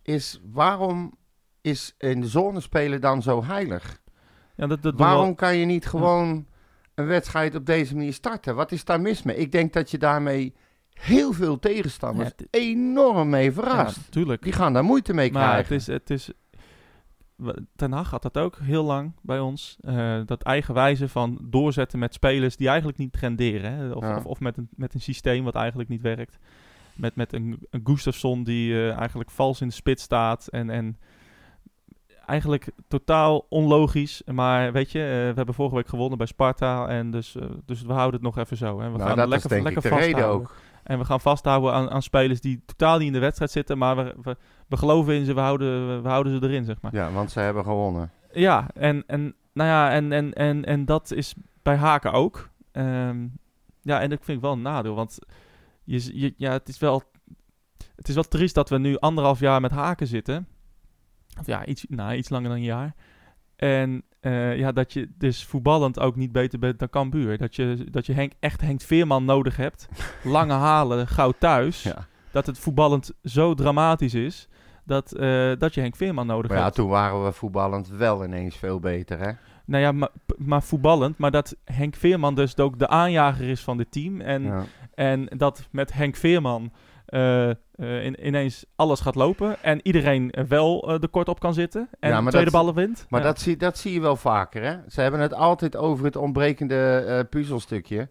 [0.02, 1.14] Is waarom
[1.62, 4.02] is in de zone spelen dan zo heilig?
[4.56, 6.46] ja, dat, dat Waarom wel- kan je niet gewoon
[6.96, 8.56] een wedstrijd op deze manier starten?
[8.56, 9.36] Wat is daar mis mee?
[9.36, 10.54] Ik denk dat je daarmee
[10.94, 14.12] heel veel tegenstanders Ja, enorm mee ja, verrast.
[14.12, 14.42] tuurlijk.
[14.44, 15.74] Die gaan daar moeite mee Maar krijgen.
[15.74, 16.32] het is, het is
[17.76, 19.78] Ten Hag had dat ook heel lang bij ons.
[19.82, 23.74] eh, dat eigenwijze van doorzetten met spelers die eigenlijk niet trenderen.
[23.74, 23.92] Hè?
[23.92, 24.16] Of, Ja.
[24.18, 26.38] of, of met, een, met een systeem wat eigenlijk niet werkt.
[26.94, 30.48] Met, met een, een Gustafsson die eh, eigenlijk vals in de spits staat.
[30.48, 30.98] En, en
[32.26, 34.22] eigenlijk totaal onlogisch.
[34.32, 36.88] Maar weet je, eh, we hebben vorige week gewonnen bij Sparta.
[36.88, 37.36] En dus,
[37.66, 38.80] dus we houden het nog even zo.
[38.80, 38.92] Hè?
[38.92, 40.50] We nou, gaan dat lekker, is denk ik lekker de reden vasthouden.
[40.50, 40.56] ook.
[40.84, 43.78] En we gaan vasthouden aan, aan spelers die totaal niet in de wedstrijd zitten.
[43.78, 46.96] Maar we, we, we geloven in ze, we houden, we houden ze erin, zeg maar.
[46.96, 48.12] Ja, want ze hebben gewonnen.
[48.32, 52.50] Ja, en, en, nou ja, en, en, en, en dat is bij Haken ook.
[52.72, 53.28] Ehm,
[53.82, 54.96] ja, en dat vind ik wel een nadeel.
[54.96, 55.20] Want
[55.84, 57.04] je, je, ja, het, is wel,
[57.96, 60.48] het is wel triest dat we nu anderhalf jaar met Haken zitten.
[61.40, 62.96] Of ja, iets, nou, iets langer dan een jaar.
[63.56, 67.38] En eh, ja, dat je dus voetballend ook niet beter bent dan Cambuur.
[67.38, 69.88] Dat je, dat je Henk, echt Henk Veerman nodig hebt.
[70.24, 71.84] Lange halen, gauw thuis.
[71.84, 72.08] Ja.
[72.32, 74.48] Dat het voetballend zo dramatisch is.
[74.86, 76.76] Dat, eh, dat je Henk Veerman nodig Maar ja, hebt.
[76.76, 79.32] toen waren we voetballend wel ineens veel beter, hè?
[79.66, 81.18] Nou ja, maar, maar voetballend.
[81.18, 84.22] Maar dat Henk Veerman dus ook de aanjager is van dit team.
[84.22, 84.64] En, Ja.
[84.96, 86.72] en dat met Henk Veerman
[87.06, 87.56] eh, eh,
[88.06, 89.64] in, ineens alles gaat lopen.
[89.64, 91.90] En iedereen wel de kort op kan zitten.
[92.00, 93.06] En Ja, maar tweede dat- ballen wint.
[93.10, 93.26] Maar Ja.
[93.26, 94.78] dat, zie, dat zie je wel vaker, hè?
[94.88, 98.10] Ze hebben het altijd over het ontbrekende puzzelstukje.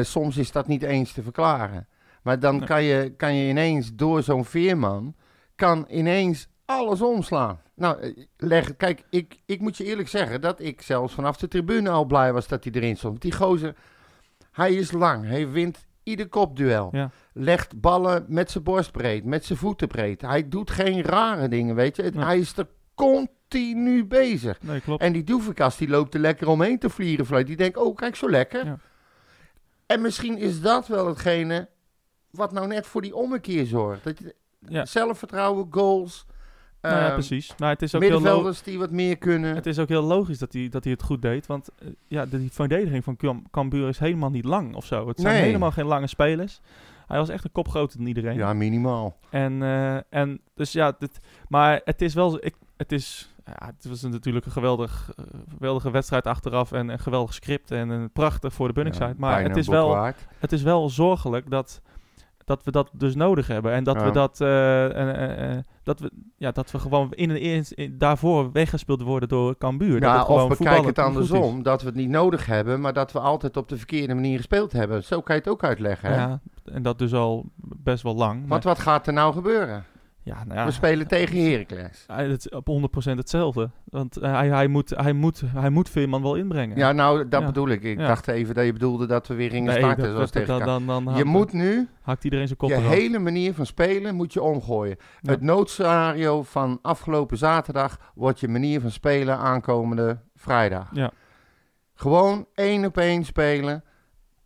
[0.00, 1.86] Soms is dat niet eens te verklaren.
[2.22, 2.66] Maar dan Nee.
[2.66, 5.14] kan, je, kan je ineens door zo'n veerman...
[5.54, 7.60] kan ineens alles omslaan.
[7.74, 10.40] Nou, eh, leg, kijk, ik, ik moet je eerlijk zeggen...
[10.40, 13.20] dat ik zelfs vanaf de tribune al blij was dat hij erin stond.
[13.22, 13.74] Die gozer,
[14.52, 15.24] hij is lang.
[15.26, 16.88] Hij wint ieder kopduel.
[16.92, 17.10] Ja.
[17.32, 20.20] Legt ballen met zijn borst breed, met zijn voeten breed.
[20.20, 22.02] Hij doet geen rare dingen, weet je.
[22.02, 22.24] Het- Nee.
[22.24, 24.62] Hij is er continu bezig.
[24.62, 25.02] Nee, klopt.
[25.02, 27.26] En die Doevekas die loopt er lekker omheen te vliegen.
[27.26, 27.46] Fluit.
[27.46, 28.64] Die denkt, oh kijk zo lekker.
[28.66, 28.78] Ja.
[29.86, 31.68] En misschien is dat wel hetgene
[32.30, 34.04] wat nou net voor die ommekeer zorgt.
[34.04, 34.34] Dat je,
[34.68, 34.84] Ja.
[34.84, 36.26] Zelfvertrouwen, goals.
[36.82, 37.54] Nou ja, ehm, precies.
[37.58, 39.54] Maar het is ook heel middenvelders die wat meer kunnen.
[39.54, 41.46] Het is ook heel logisch dat hij, dat hij het goed deed.
[41.46, 45.08] Want eh, ja, de, die verdediging van Cam- Cambuur is helemaal niet lang of zo.
[45.08, 45.44] Het zijn Nee.
[45.44, 46.60] helemaal geen lange spelers.
[47.06, 48.36] Hij was echt een kop groter dan iedereen.
[48.36, 49.16] ja, minimaal.
[49.30, 51.18] En, eh, en dus ja, dit,
[51.48, 55.24] maar het is wel, ik, het is, ja, het was natuurlijk een geweldig, eh,
[55.56, 59.06] geweldige wedstrijd achteraf en een geweldig script en een prachtig voor de Bunningside.
[59.08, 60.26] Ja, maar het is, wel, waard.
[60.38, 61.80] het is wel zorgelijk dat,
[62.44, 64.04] dat we dat dus nodig hebben en dat Ja.
[64.04, 69.02] we dat, eh, dat we, ja, dat we gewoon in een eerst in- daarvoor weggespeeld
[69.02, 70.00] worden door Cambuur.
[70.00, 71.04] dat Ja, het of het niet goed is.
[71.04, 71.62] andersom.
[71.62, 74.72] Dat we het niet nodig hebben, maar dat we altijd op de verkeerde manier gespeeld
[74.72, 75.04] hebben.
[75.04, 76.08] Zo kan je het ook uitleggen.
[76.08, 76.16] Hè?
[76.16, 78.46] Ja, en dat dus al best wel lang.
[78.46, 79.84] Maar, wat gaat er nou gebeuren?
[80.24, 82.04] Ja, nou ja, We spelen tegen Heracles.
[82.06, 83.70] Hij- Het is op 100% hetzelfde.
[83.84, 86.76] Want eh, hij, hij, moet, hij, moet, hij moet Veerman wel inbrengen.
[86.76, 87.46] Ja, nou, dat Ja.
[87.46, 87.82] bedoel ik.
[87.82, 88.06] Ik Ja.
[88.06, 90.04] dacht even dat je bedoelde dat we weer gingen Nee, starten.
[90.04, 92.88] dat- zoals tegen dan, dan, dan je moet nu haakt iedereen zijn kop je eraf.
[92.92, 94.96] hele manier van spelen moet je omgooien.
[95.20, 95.30] Ja.
[95.30, 100.88] Het noodscenario van afgelopen zaterdag wordt je manier van spelen aankomende vrijdag.
[100.92, 101.10] Ja.
[101.94, 103.84] Gewoon één op één spelen.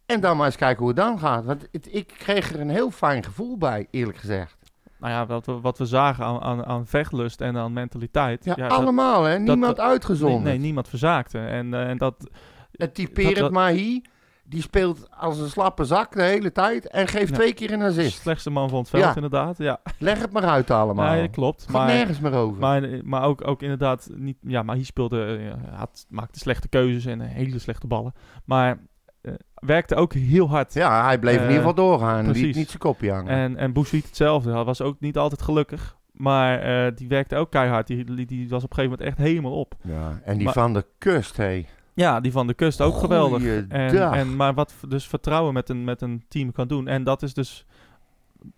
[0.06, 1.44] En dan maar eens kijken hoe het dan gaat.
[1.44, 4.56] Want het- ik kreeg er een heel fijn gevoel bij, eerlijk gezegd.
[4.98, 8.44] Nou ja, wat we, wat we zagen aan, aan, aan vechtlust en aan mentaliteit.
[8.44, 9.38] Ja, allemaal hè.
[9.38, 10.42] Niemand dat- uitgezonderd.
[10.42, 11.38] nee, nee, niemand verzaakte.
[11.38, 12.28] En, eh, en dat,
[12.72, 14.02] Het het Mahi.
[14.44, 16.88] Die speelt als een slappe zak de hele tijd.
[16.88, 17.34] En geeft Ja.
[17.34, 18.20] twee keer een assist.
[18.20, 19.14] slechtste man van het veld, Ja.
[19.14, 19.58] inderdaad.
[19.58, 21.14] Ja, Leg het maar uit allemaal.
[21.14, 21.62] ja klopt.
[21.62, 22.60] Gaat Maar, nergens meer over.
[22.60, 24.36] maar, maar ook, ook inderdaad niet...
[24.40, 25.36] Ja, maar hij speelde...
[25.70, 28.12] eh, had, maakte slechte keuzes en eh, hele slechte ballen.
[28.44, 28.78] Maar eh,
[29.54, 30.74] werkte ook heel hard.
[30.74, 32.30] ja, hij bleef in Eh, ieder geval doorgaan.
[32.30, 33.30] Liet niet zijn kopje hangen.
[33.32, 34.52] En, en Boussuit hetzelfde.
[34.52, 35.96] Hij was ook niet altijd gelukkig.
[36.12, 37.86] Maar eh, die werkte ook keihard.
[37.86, 39.74] Die, die, was op een gegeven moment echt helemaal op.
[39.82, 41.66] ja, en die maar- van de kust, hé.
[41.94, 43.42] Ja, die van de kust ook geweldig.
[43.68, 46.88] En, en, maar wat dus vertrouwen met een, met een team kan doen.
[46.88, 47.66] En dat is dus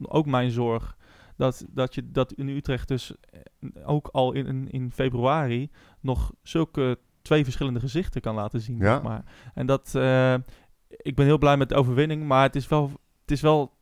[0.03, 0.97] ook mijn zorg.
[1.37, 6.99] Dat, dat je dat in Utrecht dus eh, ook al in, in, februari nog zulke
[7.23, 8.79] twee verschillende gezichten kan laten zien.
[8.79, 8.85] Ja.
[8.93, 9.23] zeg maar.
[9.55, 10.35] En dat, eh,
[10.97, 12.91] ik ben heel blij met de overwinning, maar het is wel,
[13.23, 13.73] het is wel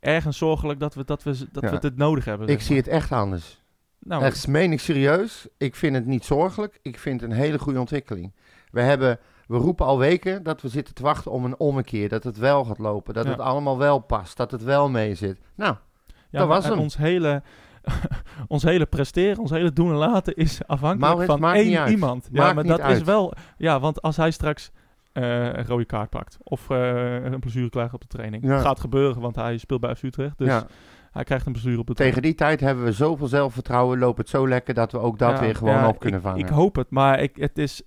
[0.00, 1.70] ergens zorgelijk dat we, dat we, dat Ja.
[1.70, 2.46] we het nodig hebben.
[2.48, 2.84] Ik zeg zie maar.
[2.84, 3.60] het echt anders.
[3.98, 5.46] Nou, Echt, meen ik serieus.
[5.58, 6.78] Ik vind het niet zorgelijk.
[6.82, 8.32] Ik vind het een hele goede ontwikkeling.
[8.70, 12.08] We, hebben, we roepen al weken dat we zitten te wachten om een ommekeer.
[12.08, 13.14] Dat het wel gaat lopen.
[13.14, 13.30] Dat Ja.
[13.30, 14.36] het allemaal wel past.
[14.36, 15.40] Dat het wel mee zit.
[15.54, 15.74] Nou,
[16.06, 16.80] Ja, Dat maar, was en hem.
[16.80, 17.42] Ons hele,
[18.48, 21.78] ons hele presteren, ons hele doen en laten is afhankelijk Maurits, van maakt niet één
[21.80, 21.90] uit.
[21.90, 22.28] iemand.
[22.32, 23.32] Ja, Maakt maar niet dat is wel...
[23.56, 24.80] Ja, want als hij straks eh,
[25.12, 28.44] een rode kaart pakt of eh, een blessure krijgt op de training.
[28.44, 28.60] Ja.
[28.60, 30.38] Gaat gebeuren, want hij speelt bij FC Utrecht.
[30.38, 30.66] Dus ja.
[31.10, 33.98] hij krijgt een blessure op de tegen die tijd hebben we zoveel zelfvertrouwen.
[33.98, 36.40] Loopt het zo lekker dat we ook dat Ja, weer gewoon op kunnen ik, vangen.
[36.40, 37.82] Ik hoop het, maar ik, het is...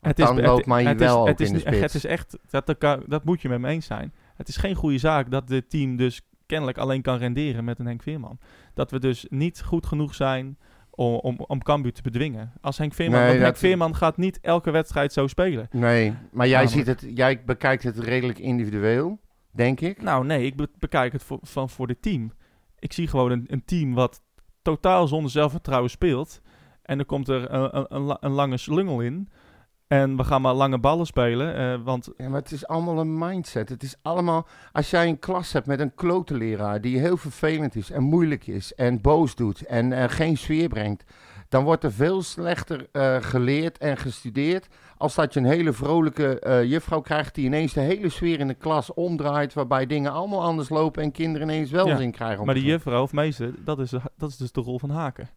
[0.00, 2.74] Het is, dan loopt wel het is in de Het is echt, dat,
[3.06, 4.12] dat moet je met me eens zijn.
[4.34, 7.86] Het is geen goede zaak dat dit team dus kennelijk alleen kan renderen met een
[7.86, 8.38] Henk Veerman.
[8.74, 10.58] Dat we dus niet goed genoeg zijn
[10.96, 12.52] om, om, om Cambuur te bedwingen.
[12.60, 15.68] Als Henk Veerman, Nee, want Henk Veerman gaat niet elke wedstrijd zo spelen.
[15.70, 16.86] Nee, maar jij, Namelijk.
[16.86, 19.18] ziet het, jij bekijkt het redelijk individueel,
[19.50, 20.02] denk ik.
[20.02, 22.32] Nou nee, ik be- bekijk het voor, van voor dit team.
[22.78, 24.22] Ik zie gewoon een, een team wat
[24.62, 26.40] totaal zonder zelfvertrouwen speelt.
[26.82, 29.28] En dan komt er een, een, een lange slungel in.
[29.88, 31.56] En we gaan maar lange ballen spelen.
[31.56, 33.68] eh, want Ja, maar het is allemaal een mindset.
[33.68, 34.46] Het is allemaal...
[34.72, 38.46] Als jij een klas hebt met een klote leraar die heel vervelend is en moeilijk
[38.46, 41.04] is en boos doet en eh, geen sfeer brengt,
[41.48, 46.62] dan wordt er veel slechter eh, geleerd en gestudeerd als dat je een hele vrolijke
[46.66, 50.68] juffrouw krijgt die ineens de hele sfeer in de klas omdraait, waarbij dingen allemaal anders
[50.68, 52.40] lopen en kinderen ineens wel Ja, zin krijgen.
[52.40, 55.28] om maar die juffrouw of meester, dat is, dat is dus de rol van Haken.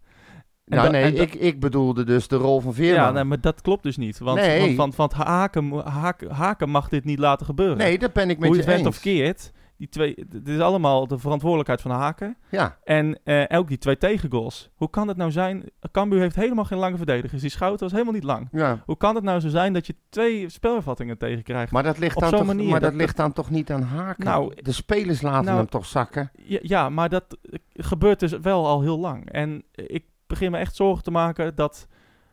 [0.70, 3.04] Nou da- nee, ik, ik bedoelde dus de rol van Veerman.
[3.04, 4.20] Ja, nee, maar dat klopt dus niet.
[4.20, 4.60] Want, Nee.
[4.60, 7.78] want, want, want Haken, Haken, Haken mag dit niet laten gebeuren.
[7.78, 8.88] nee, dat ben ik met Hoe je je het eens.
[8.88, 12.38] of keert, die twee, dit is allemaal de verantwoordelijkheid van Haken.
[12.50, 14.70] Ja, En ook die twee tegengoals.
[14.76, 15.64] Hoe kan het nou zijn?
[15.92, 17.42] Cambuur heeft helemaal geen lange verdedigers.
[17.42, 18.48] Die Schouten was helemaal niet lang.
[18.52, 18.84] ja.
[18.86, 21.72] Hoe kan het nou zo zijn dat je twee spelvattingen tegenkrijgt?
[21.72, 24.26] Maar dat ligt, dan toch, manier, maar dat, dat- ligt dan toch niet aan haken?
[24.26, 26.32] Nou, de spelers laten nou, hem toch zakken?
[26.36, 29.32] Ja, ja, maar dat eh, gebeurt dus wel al heel lang.
[29.32, 31.88] En ik begin me echt zorgen te maken dat...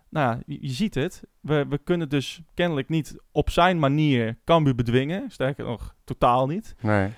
[0.09, 1.23] Nou ja, je, je ziet het.
[1.41, 5.31] We, we kunnen dus kennelijk niet op zijn manier Cambuur bedwingen.
[5.31, 6.75] Sterker nog, totaal niet.
[6.81, 7.11] Nee.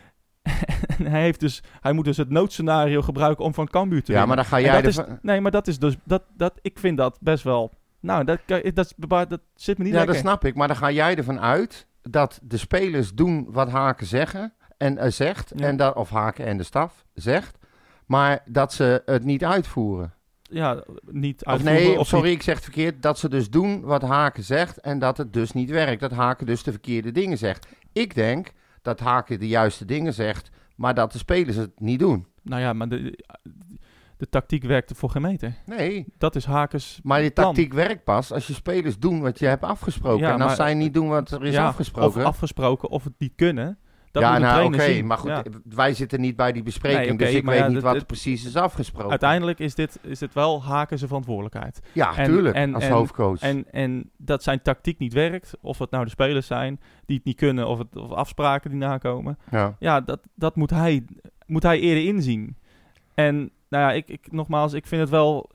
[0.99, 4.19] en hij, heeft dus, hij moet dus het noodscenario gebruiken om van Cambuur te Ja,
[4.19, 4.27] winnen.
[4.29, 5.97] maar dan ga jij dat is, nee, maar dat is dus...
[6.05, 7.73] Dat, dat, ik vind dat best wel...
[8.01, 8.95] Nou, dat, dat,
[9.29, 10.25] dat zit me niet Ja, dat lekker.
[10.29, 10.55] snap ik.
[10.55, 15.11] Maar dan ga jij ervan uit dat de spelers doen wat Haken zeggen en eh,
[15.11, 15.53] zegt.
[15.57, 15.67] Ja.
[15.67, 17.59] En dat, of Haken en de staf zegt.
[18.07, 20.13] Maar dat ze het niet uitvoeren.
[20.51, 23.03] Ja, niet Of uitvoeren nee, of sorry, niet- ik zeg het verkeerd.
[23.03, 26.01] Dat ze dus doen wat Haken zegt en dat het dus niet werkt.
[26.01, 27.67] Dat Haken dus de verkeerde dingen zegt.
[27.93, 32.27] Ik denk dat Haken de juiste dingen zegt, maar dat de spelers het niet doen.
[32.43, 33.25] Nou ja, maar de,
[34.17, 35.55] de tactiek werkte voor geen meter.
[35.67, 37.47] Nee, Dat is Hakens maar die plan.
[37.47, 40.21] tactiek werkt pas als je spelers doen wat je hebt afgesproken.
[40.27, 42.21] Ja, en als maar- zij niet doen wat er is Ja, afgesproken.
[42.21, 43.79] Of afgesproken of het niet kunnen.
[44.13, 45.43] Dat ja, nou oké, maar goed, Ja.
[45.65, 48.45] wij zitten niet bij die bespreking, Nee, dus ik weet ja, niet wat er precies
[48.47, 49.11] is afgesproken.
[49.11, 51.81] Uiteindelijk is dit, is dit wel Hakens verantwoordelijkheid.
[51.93, 53.41] ja, en- tuurlijk, en- als en- hoofdcoach.
[53.41, 57.25] En, en dat zijn tactiek niet werkt, of het nou de spelers zijn die het
[57.25, 59.39] niet kunnen, of, het, of afspraken die nakomen.
[59.51, 59.77] ja.
[59.79, 61.05] Ja, dat, dat moet, hij,
[61.47, 62.57] moet hij eerder inzien.
[63.15, 63.37] En
[63.69, 65.51] nou ja, ik, ik, nogmaals, ik vind het wel...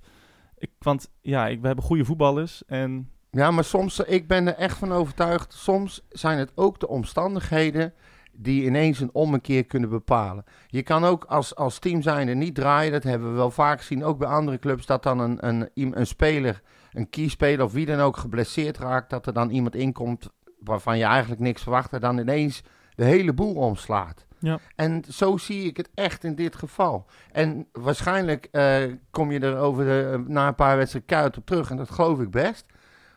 [0.58, 4.48] Ik, want ja, ik, we hebben goede voetballers en ja, maar soms, eh, ik ben
[4.48, 7.94] er echt van overtuigd, soms zijn het ook de omstandigheden
[8.36, 10.44] die ineens een ommekeer kunnen bepalen.
[10.68, 14.04] Je kan ook als, als team zijnde niet draaien, dat hebben we wel vaak gezien,
[14.04, 18.00] ook bij andere clubs, dat dan een, een, een speler, een keyspeler of wie dan
[18.00, 22.18] ook geblesseerd raakt, dat er dan iemand inkomt waarvan je eigenlijk niks verwacht en dan
[22.18, 22.64] ineens
[22.96, 24.26] de hele boel omslaat.
[24.40, 24.60] Ja.
[24.76, 27.06] En zo zie ik het echt in dit geval.
[27.32, 31.70] En waarschijnlijk eh, kom je er over de, na een paar wedstrijden keihard op terug.
[31.70, 32.66] En dat geloof ik best.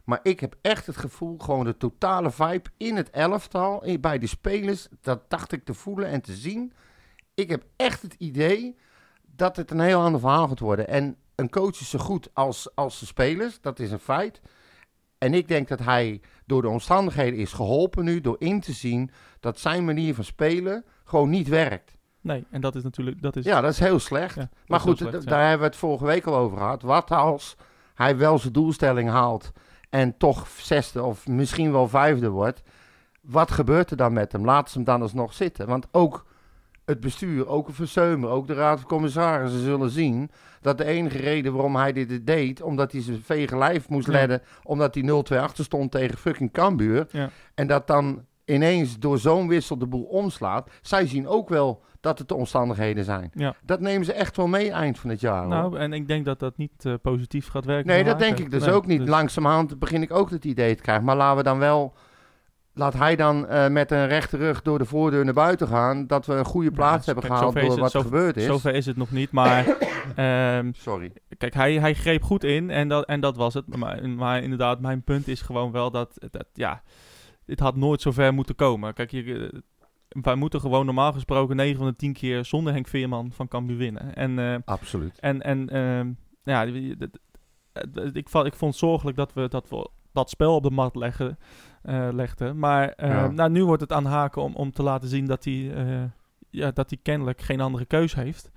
[0.06, 4.26] Maar ik heb echt het gevoel, gewoon de totale vibe in het elftal, bij de
[4.26, 6.72] spelers, dat dacht ik te voelen en te zien.
[7.34, 8.76] Ik heb echt het idee
[9.22, 10.88] dat het een heel ander verhaal gaat worden.
[10.88, 14.40] En een coach is zo goed als, als de spelers, dat is een feit.
[15.18, 19.10] En ik denk dat hij door de omstandigheden is geholpen nu, door in te zien
[19.40, 21.96] dat zijn manier van spelen gewoon niet werkt.
[22.20, 23.22] nee, en dat is natuurlijk...
[23.22, 24.34] Dat is, Ja, dat is heel slecht.
[24.34, 25.30] Ja, maar goed, slecht, ja.
[25.30, 26.82] daar hebben we het vorige week al over gehad.
[26.82, 27.56] Wat als
[27.94, 29.52] hij wel zijn doelstelling haalt
[29.96, 32.62] en toch zesde of misschien wel vijfde wordt?
[33.20, 34.44] Wat gebeurt er dan met hem?
[34.44, 35.66] Laat ze hem dan alsnog zitten.
[35.66, 36.26] Want ook
[36.84, 40.30] het bestuur, ook een Verseumer, ook de raad van commissarissen zullen zien
[40.60, 44.40] dat de enige reden waarom hij dit deed, omdat hij zijn vege lijf moest Ja.
[44.62, 47.06] omdat hij 0-2 achter stond tegen fucking Cambuur.
[47.10, 47.30] Ja.
[47.54, 50.70] En dat dan ineens door zo'n wissel de boel omslaat.
[50.82, 53.30] Zij zien ook wel dat het de omstandigheden zijn.
[53.34, 53.54] Ja.
[53.64, 55.40] Dat nemen ze echt wel mee eind van het jaar.
[55.40, 55.48] hoor.
[55.48, 57.86] Nou, en ik denk dat dat niet eh, positief gaat werken.
[57.86, 59.08] nee, dat denk ik dus Nee, ook niet.
[59.08, 61.04] Langzamerhand begin ik ook het idee te krijgen.
[61.04, 61.94] Maar laten we dan wel...
[62.78, 66.06] Laat hij dan eh, met een rechte rug door de voordeur naar buiten gaan.
[66.06, 68.44] Dat we een goede plaats Ja, hebben gehaald zover door het- wat zo- gebeurd is.
[68.44, 69.66] Zover is het nog niet, maar...
[70.16, 71.12] ehm, Sorry.
[71.38, 73.76] Kijk, hij, hij greep goed in en dat, en dat was het.
[73.76, 76.82] Maar, maar inderdaad, mijn punt is gewoon wel dat, dat ja,
[77.44, 78.94] dit had nooit zo ver moeten komen.
[78.94, 79.58] Kijk, je, eh,
[80.22, 83.76] wij moeten gewoon normaal gesproken 9 van de 10 keer zonder Henk Veerman van Cambuur
[83.76, 84.14] winnen.
[84.14, 85.18] En, eh, Absoluut.
[85.20, 86.10] en, en ehm,
[86.44, 86.62] ja,
[88.12, 90.96] ik, vond, ik vond het zorgelijk dat we dat, we dat spel op de mat
[90.96, 91.38] leggen,
[92.12, 92.58] legden.
[92.58, 93.26] Maar eh, Ja.
[93.30, 96.02] nou, nu wordt het aan Haken om, om te laten zien dat hij, eh,
[96.50, 98.50] ja, dat hij kennelijk geen andere keus heeft.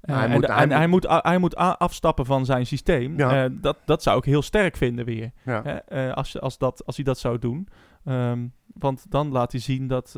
[0.00, 3.18] Hij en moet- hij en moet- hij moet, hij moet afstappen van zijn systeem.
[3.18, 3.48] Ja.
[3.48, 5.30] Dat, dat zou ik heel sterk vinden weer.
[5.44, 5.82] Ja.
[5.82, 7.68] Eh, als, als, dat, als hij dat zou doen.
[8.04, 10.14] Ehm, want dan laat hij zien dat...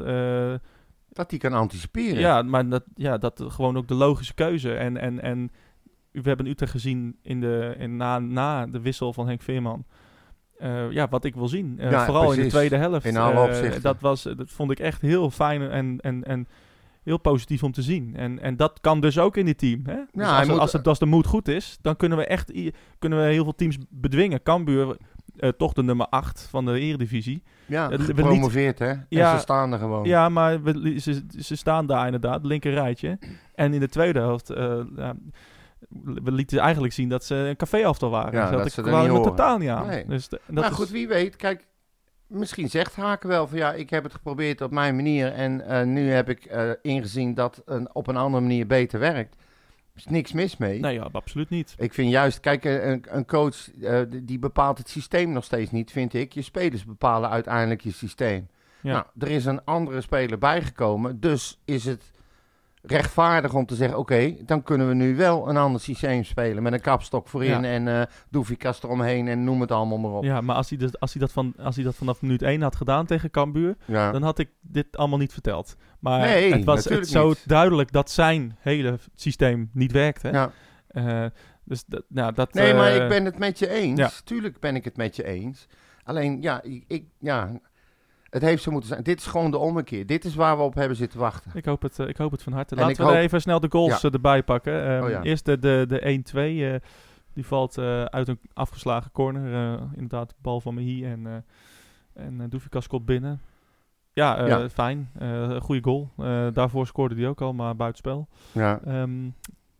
[1.17, 2.19] Dat hij kan anticiperen.
[2.19, 4.75] ja, maar dat, ja, dat gewoon ook de logische keuze.
[4.75, 5.51] En, en, en
[6.13, 9.85] we hebben Utrecht gezien in de, in, na, na de wissel van Henk Veerman.
[10.59, 11.79] Eh, ja, wat ik wil zien.
[11.79, 13.05] Eh, Ja, vooral in de tweede helft.
[13.07, 13.83] In alle opzichten.
[13.83, 16.49] dat, was, dat vond ik echt heel fijn en, en, en
[17.03, 18.17] heel positief om te zien.
[18.17, 19.83] En, en dat kan dus ook in dit team.
[19.87, 19.97] Hè?
[20.13, 22.53] Dus als, moet- als, het, als de moed goed is, dan kunnen we echt
[22.99, 24.43] kunnen we heel veel teams bedwingen.
[24.43, 24.97] Cambuur,
[25.39, 27.43] eh, toch de nummer 8 van de Eredivisie.
[27.67, 28.89] Ja, we gepromoveerd hè.
[28.89, 29.35] En Ja.
[29.35, 30.05] ze staan er gewoon.
[30.05, 33.19] Ja, maar we, ze, ze staan daar inderdaad, linker rijtje.
[33.55, 35.15] En in de tweede helft, eh, ja,
[36.23, 38.33] we lieten eigenlijk zien dat ze een caféaftal waren.
[38.33, 39.23] Ja, Dus dat ik er horen.
[39.23, 39.87] totaal niet aan.
[39.87, 40.07] Nee.
[40.07, 41.37] Dus dat maar is- goed, wie weet.
[41.37, 41.67] Kijk,
[42.27, 45.33] misschien zegt Haken wel van ja, ik heb het geprobeerd op mijn manier.
[45.33, 46.45] En eh, nu heb ik
[46.83, 49.37] ingezien dat een, op een andere manier beter werkt.
[49.97, 50.81] Is niks mis mee.
[50.81, 51.75] Nee, ja, absoluut niet.
[51.79, 55.71] Ik vind juist, kijk, een, een coach eh, die- die bepaalt het systeem nog steeds
[55.71, 56.33] niet, vind ik.
[56.33, 58.49] Je spelers bepalen uiteindelijk je systeem.
[58.81, 58.93] Ja.
[58.93, 62.05] Nou, er is een andere speler bijgekomen, dus is het
[62.87, 66.63] rechtvaardig om te zeggen, oké, dan kunnen we nu wel een ander systeem spelen.
[66.63, 67.69] Met een kapstok voorin Ja.
[67.69, 70.25] en eh doefikas eromheen en noem het allemaal maar op.
[70.25, 72.63] Ja, maar als hij, dus, als, hij dat van, als hij dat vanaf minuut 1
[72.63, 74.13] had gedaan tegen Cambuur, Ja.
[74.13, 75.77] dan had ik dit allemaal niet verteld.
[76.01, 77.49] Maar Nee, het was het zo niet.
[77.49, 80.29] duidelijk dat zijn hele systeem niet werkte.
[80.29, 80.51] Ja.
[80.89, 81.25] Eh,
[81.65, 84.21] dus dat, nou, dat, Nee, maar eh, ik ben het met je eens.
[84.25, 85.67] Tuurlijk ben ik het met je eens.
[86.05, 87.51] Alleen, ja, ik, ik- ja,
[88.31, 89.03] het heeft zo moeten zijn.
[89.03, 90.07] Dit is gewoon de ommekeer.
[90.07, 91.51] Dit is waar we op hebben zitten wachten.
[91.55, 92.75] Ik hoop het, eh, ik hoop het van harte.
[92.75, 94.09] En Laten we hoop- even snel de goals Ja.
[94.09, 94.85] eh, erbij pakken.
[94.87, 95.23] Ehm, Oh ja.
[95.23, 96.73] Eerst de, de, de 1-2.
[96.73, 96.75] eh,
[97.33, 99.79] die valt uit een afgeslagen corner.
[99.95, 101.45] inderdaad, de bal van Mehi en,
[102.15, 103.41] en Doefikas komt binnen.
[104.13, 104.69] Ja, Ja.
[104.69, 105.11] fijn.
[105.61, 106.11] Goede goal.
[106.53, 108.29] Daarvoor scoorde hij ook al, maar buitenspel.
[108.53, 108.81] Ja.
[108.85, 109.29] Ehm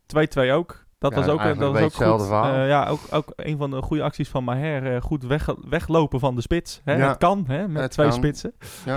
[0.05, 0.85] 2-2 ook.
[0.99, 2.29] Dat Ja, was ook, dat een was ook goed.
[2.31, 4.95] Eh, ja, ook, ook een van de goede acties van Maher.
[4.95, 6.81] eh, goed weg, weglopen van de spits.
[6.83, 6.95] Hè?
[6.95, 7.07] Ja.
[7.07, 8.15] Het kan, hè, met twee kan.
[8.15, 8.53] spitsen.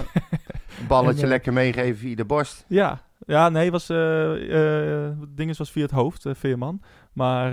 [0.81, 2.65] Een balletje En, eh, lekker meegeven via de borst.
[2.69, 6.83] Ja, ja nee, was, eh dinges was via het hoofd, Veerman.
[7.13, 7.53] Maar,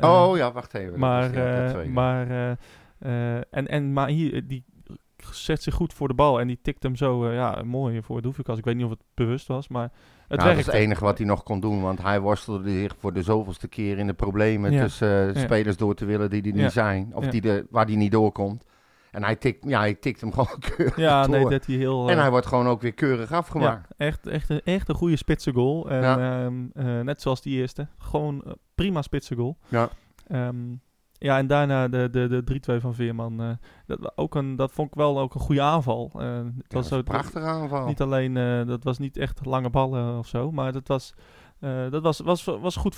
[0.00, 0.98] oh ja, wacht even.
[0.98, 2.56] maar, ja, maar,
[3.50, 4.64] en, en, maar hier, die
[5.34, 8.22] zet zich goed voor de bal en die tikt hem zo, eh, ja, mooi voor
[8.22, 8.58] Doefikas.
[8.58, 9.92] Ik weet niet of het bewust was, maar het
[10.38, 10.70] Nou, dat is werkte.
[10.70, 13.98] het enige wat hij nog kon doen, want hij worstelde zich voor de zoveelste keer
[13.98, 14.82] in de problemen Ja.
[14.82, 15.40] tussen eh, Ja.
[15.40, 16.68] spelers door te willen die er niet Ja.
[16.68, 18.64] zijn, of die de, waar die niet doorkomt.
[19.10, 21.50] En hij tikt, ja, hij tikt hem gewoon keurig Ja, nee, door.
[21.50, 22.08] dat hij heel...
[22.08, 23.88] En eh, hij wordt gewoon ook weer keurig afgemaakt.
[23.96, 25.90] Ja, echt, echt, een, echt een goede spitse goal.
[25.90, 26.44] En, Ja.
[26.44, 27.88] ehm, eh, net zoals die eerste.
[27.98, 29.58] Gewoon prima spitse goal.
[29.68, 29.88] Ja.
[30.26, 30.56] Ehm,
[31.22, 33.40] ja, en daarna de, de, de 3-2 van Veerman.
[33.40, 33.48] eh,
[33.86, 36.10] dat, ook een, dat vond ik wel ook een goede aanval.
[36.14, 37.86] Eh, het Ja, was een prachtige aanval.
[37.86, 41.14] Niet alleen, eh, dat was niet echt lange ballen of zo, maar dat was,
[41.90, 42.96] dat was, was, was goed,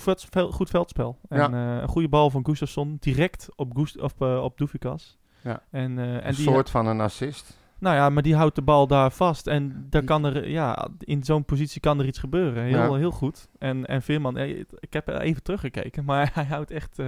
[0.51, 1.19] goed veldspel.
[1.29, 1.83] En Ja.
[1.83, 5.19] een goede bal van Gustafsson, direct op, Gust op, op Doefikas.
[5.41, 5.63] Ja.
[5.71, 7.61] En, en een die, soort van een assist.
[7.83, 9.47] Nou ja, maar die houdt de bal daar vast.
[9.47, 12.63] En daar kan er, ja, in zo'n positie kan er iets gebeuren.
[12.63, 12.95] Heel, Ja.
[12.95, 13.49] heel goed.
[13.59, 17.07] En, en Veerman, eh, ik heb even teruggekeken, maar hij houdt echt, eh,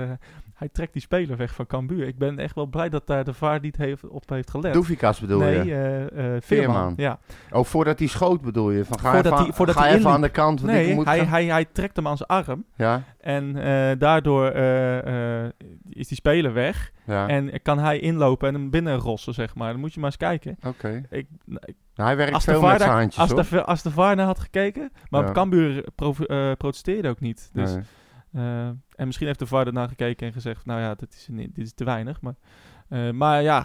[0.55, 2.07] hij trekt die speler weg van Cambuur.
[2.07, 4.73] Ik ben echt wel blij dat daar de VAR niet heeft, op heeft gelet.
[4.73, 5.75] Doefikas bedoel nee, je?
[5.75, 6.03] eh,
[6.37, 6.43] eh, Veerman.
[6.43, 6.93] Veerman.
[6.97, 7.19] Ja.
[7.51, 8.85] Oh, voordat hij schoot bedoel je?
[8.85, 10.95] Van, ga Voordat even, hij- voordat ga hij even aan de kant, want ik Nee,
[10.95, 12.65] moet hij, gaan- hij, hij trekt hem aan zijn arm.
[12.77, 13.53] Ja, En
[13.99, 14.51] daardoor
[15.89, 16.93] is die speler weg.
[17.07, 17.29] Ja.
[17.29, 19.71] En kan hij inlopen en hem binnen rossen, zeg maar.
[19.73, 20.57] Dan moet je maar eens kijken.
[20.67, 21.03] Oké.
[21.11, 23.59] Ik, ik Nou, hij werkt veel met zijn handjes, als, hoor.
[23.59, 24.93] de, als de VAR naar had gekeken.
[25.11, 25.33] Maar Ja.
[25.33, 27.51] Cambuur eh, protesteerde ook niet.
[27.53, 27.83] Dus, Nee.
[28.33, 30.67] eh, en misschien heeft de VAR ernaar gekeken en gezegd...
[30.67, 32.21] Nou ja, dit is, dit is te weinig.
[32.21, 32.35] Maar,
[32.88, 33.64] eh, maar ja,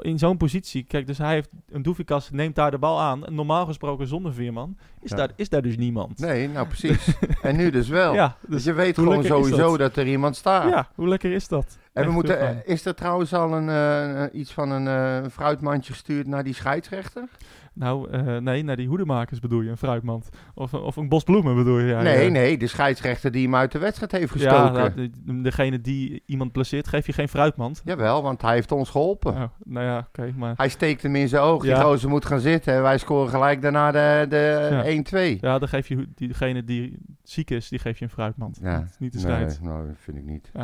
[0.00, 0.82] in zo'n positie...
[0.84, 1.50] Kijk, dus hij heeft...
[1.70, 3.24] Een Doefikas neemt daar de bal aan.
[3.30, 4.76] Normaal gesproken zonder Veerman...
[5.00, 5.16] Is, Ja.
[5.16, 6.18] daar, is daar dus niemand.
[6.18, 7.16] Nee, nou precies.
[7.42, 8.14] en nu dus wel.
[8.14, 9.78] Ja, Dus dus je weet gewoon sowieso dat?
[9.78, 9.96] dat?
[9.96, 10.68] er iemand staat.
[10.70, 11.78] ja, hoe lekker is dat?
[11.94, 15.92] En we moeten, eh, is er trouwens al een, eh, eh, iets van een fruitmandje
[15.92, 17.28] gestuurd naar die scheidsrechter?
[17.74, 20.28] Nou, eh, nee, naar die hoedemakers bedoel je, een fruitmand.
[20.54, 21.86] Of, een- of een bos bloemen bedoel je.
[21.86, 22.30] Ja, nee, ja.
[22.30, 24.72] nee, de scheidsrechter die hem uit de wedstrijd heeft Ja, gestoken.
[24.96, 27.82] nou, de- degene die iemand blesseert, geef je geen fruitmand.
[27.84, 29.32] Jawel, want hij heeft ons geholpen.
[29.32, 30.54] Oh, nou ja, oké, maar...
[30.56, 31.64] Hij steekt hem in zijn oog.
[31.64, 31.74] Ja.
[31.74, 32.74] Die gozer moet gaan zitten.
[32.74, 35.34] En wij scoren gelijk daarna de, de Ja.
[35.36, 35.40] 1-2.
[35.40, 38.58] Ja, dan geef je diegene die ziek is, die geef je een fruitmand.
[38.62, 38.84] Ja.
[38.98, 39.60] Niet de Nee, scheids.
[39.60, 40.50] nou, dat vind ik niet.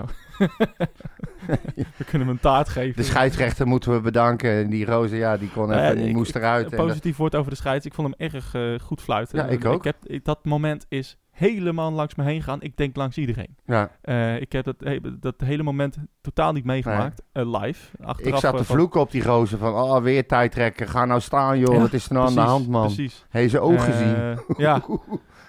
[1.97, 2.97] We kunnen hem een taart geven.
[2.97, 4.51] De scheidsrechter moeten we bedanken.
[4.51, 6.73] En die roze, ja, die kon Nou ja, even, die moest eruit.
[6.73, 7.87] En dat- Positief woord over de scheids.
[7.87, 9.39] Ik vond hem erg eh, goed fluiten.
[9.39, 9.85] Ja, ik ook.
[9.85, 12.63] heb, ik- dat moment is helemaal langs me heen gegaan.
[12.63, 13.57] Ik denk langs iedereen.
[13.65, 13.91] ja.
[14.03, 17.23] Eh, ik heb dat, he- dat hele moment totaal niet meegemaakt.
[17.33, 17.97] eh, live.
[18.03, 20.89] Achteraf, Ik zat eh, te van- vloeken op die roze van, oh, weer tijdrekken.
[20.89, 21.75] Ga nou staan, joh.
[21.75, 22.87] Ja, Wat is er nou aan de hand, man?
[22.87, 23.25] Precies.
[23.29, 24.39] Heeft zijn oog Eh, gezien?
[24.67, 24.83] Ja,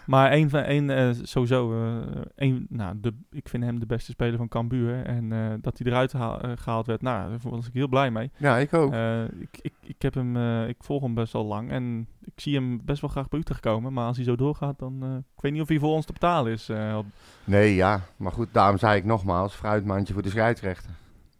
[0.05, 4.11] Maar één van één, eh, sowieso, eh één, nou, de, ik vind hem de beste
[4.11, 5.03] speler van Cambuur.
[5.05, 8.11] En eh, dat hij eruit haal- eh, gehaald werd, nou, daar was ik heel blij
[8.11, 8.31] mee.
[8.37, 8.93] Ja, ik ook.
[8.93, 12.33] Eh, ik, ik, ik, heb hem, eh, ik volg hem best wel lang en ik
[12.39, 13.93] zie hem best wel graag bij Utrecht komen.
[13.93, 14.97] Maar als hij zo doorgaat, dan...
[15.03, 16.69] eh, ik weet niet of hij voor ons te betalen is.
[16.69, 16.97] eh,
[17.43, 18.01] Nee, ja.
[18.17, 20.89] Maar goed, daarom zei ik nogmaals, fruitmandje voor de scheidsrechter.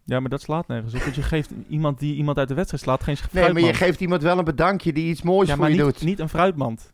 [0.04, 1.00] ja, maar dat slaat nergens op.
[1.02, 3.54] Want je geeft iemand die iemand uit de wedstrijd slaat geen Nee, fruitmand.
[3.66, 5.92] maar je geeft iemand wel een bedankje die iets moois ja, voor maar je niet,
[5.94, 6.02] doet.
[6.02, 6.90] niet een fruitmand.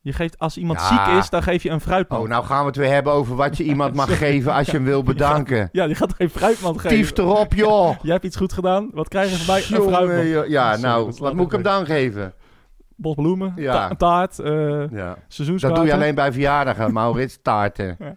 [0.00, 0.86] Je geeft, als iemand Ja.
[1.06, 2.22] ziek is, dan geef je een fruitmand.
[2.22, 4.72] Oh, nou gaan we het weer hebben over wat je iemand mag geven als je
[4.72, 5.68] hem wil bedanken.
[5.72, 6.96] Ja, die gaat geen fruitmand geven?
[6.96, 7.96] Tief erop, joh.
[8.02, 8.90] Jij hebt iets goed gedaan.
[8.92, 9.56] Wat krijg je van mij?
[9.78, 10.48] Een fruitmand.
[10.50, 12.34] Ja, nou, wat moet ik hem dan geven?
[12.96, 13.72] Bos bloemen, Ja.
[13.72, 15.16] ta- een taart, Ja.
[15.28, 15.68] seizoenskaarten.
[15.68, 17.96] Dat doe je alleen bij verjaardagen, Maurits, taarten.
[17.98, 18.14] Ja.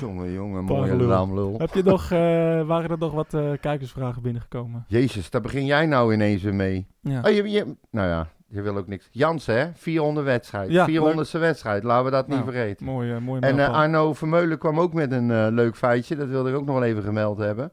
[0.00, 1.54] Jongen, jongen, mooie lamlul.
[1.58, 2.18] Heb je nog, eh,
[2.66, 4.84] waren er nog wat eh, kijkersvragen binnengekomen?
[4.88, 6.86] Jezus, daar begin jij nou ineens weer mee.
[7.00, 7.20] Ja.
[7.24, 9.08] Oh, je, je, nou ja, je wil ook niks.
[9.10, 9.66] Jans, hè?
[9.74, 10.70] 400 wedstrijd.
[10.70, 12.86] Ja, 400ste wedstrijd, laten we dat niet Nou, vergeten.
[12.86, 13.58] Mooi, mooi En.
[13.72, 16.16] Arno Vermeulen kwam ook met een leuk feitje.
[16.16, 17.72] Dat wilde ik ook nog wel even gemeld hebben.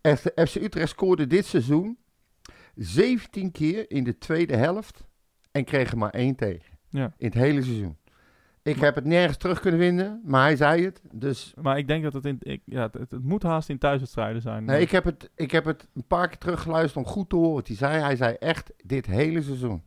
[0.00, 1.98] Echt, FC Utrecht scoorde dit seizoen
[2.74, 5.04] 17 keer in de tweede helft
[5.52, 6.78] en kreeg er maar één tegen.
[6.88, 7.12] Ja.
[7.16, 7.96] In het hele seizoen.
[8.62, 11.00] Ik heb het nergens terug kunnen vinden, maar hij zei het.
[11.12, 12.36] Dus Maar ik denk dat het in...
[12.40, 14.64] Ik, ja, het, het moet haast in thuiswedstrijden zijn.
[14.64, 17.52] nee, ik, heb het, ik heb het een paar keer teruggeluisterd om goed te horen
[17.54, 18.00] wat hij zei.
[18.02, 19.82] Hij zei echt dit hele seizoen.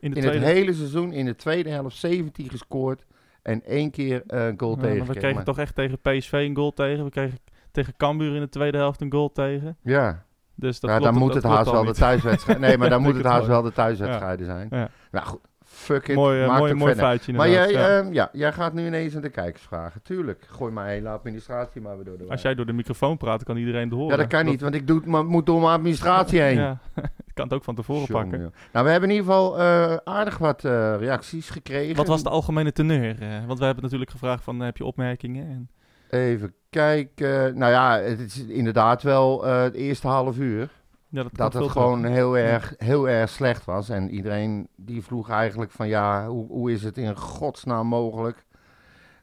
[0.00, 3.06] in het hele seizoen, in de tweede helft 17 gescoord
[3.42, 4.98] en één keer eh, een goal Ja, tegen.
[4.98, 7.04] maar we kregen toch echt tegen PSV een goal tegen.
[7.04, 7.38] We kregen
[7.70, 9.76] tegen Cambuur in de tweede helft een goal tegen.
[9.82, 10.25] Ja.
[10.58, 12.58] Dus dat ja, klopt, dan moet dat het haast wel de thuiswedstrijd.
[12.58, 13.48] Nee, maar dan moet het haast wel.
[13.48, 14.68] wel de thuiswedstrijden zijn.
[14.70, 14.88] Ja.
[15.10, 16.14] Nou goed, fuck it.
[16.14, 17.98] Mooi, eh, maakt mooi, feitje Maar jij, ja.
[17.98, 20.02] ehm, ja, jij gaat nu ineens aan de kijkers vragen.
[20.02, 20.44] Tuurlijk.
[20.48, 23.56] Gooi mijn hele administratie maar weer door de Als jij door de microfoon praat, kan
[23.56, 24.10] iedereen het horen.
[24.10, 26.56] Ja, dat kan niet, want ik doe maar moet door mijn administratie heen.
[26.56, 26.78] Ja,
[27.26, 28.40] ik kan het ook van tevoren pakken.
[28.40, 28.52] joh.
[28.72, 31.96] Nou, we hebben in ieder geval eh, aardig wat eh, reacties gekregen.
[31.96, 33.16] Wat was de algemene teneur?
[33.46, 35.46] want we hebben natuurlijk gevraagd van, heb je opmerkingen?
[35.46, 35.70] En,
[36.16, 37.58] Even kijken.
[37.58, 40.70] Nou ja, het is inderdaad wel eh, het eerste half uur.
[41.08, 43.88] ja, dat, dat het gewoon heel erg, heel erg slecht was.
[43.88, 48.44] En iedereen die vroeg eigenlijk van ja, hoe, hoe is het in godsnaam mogelijk?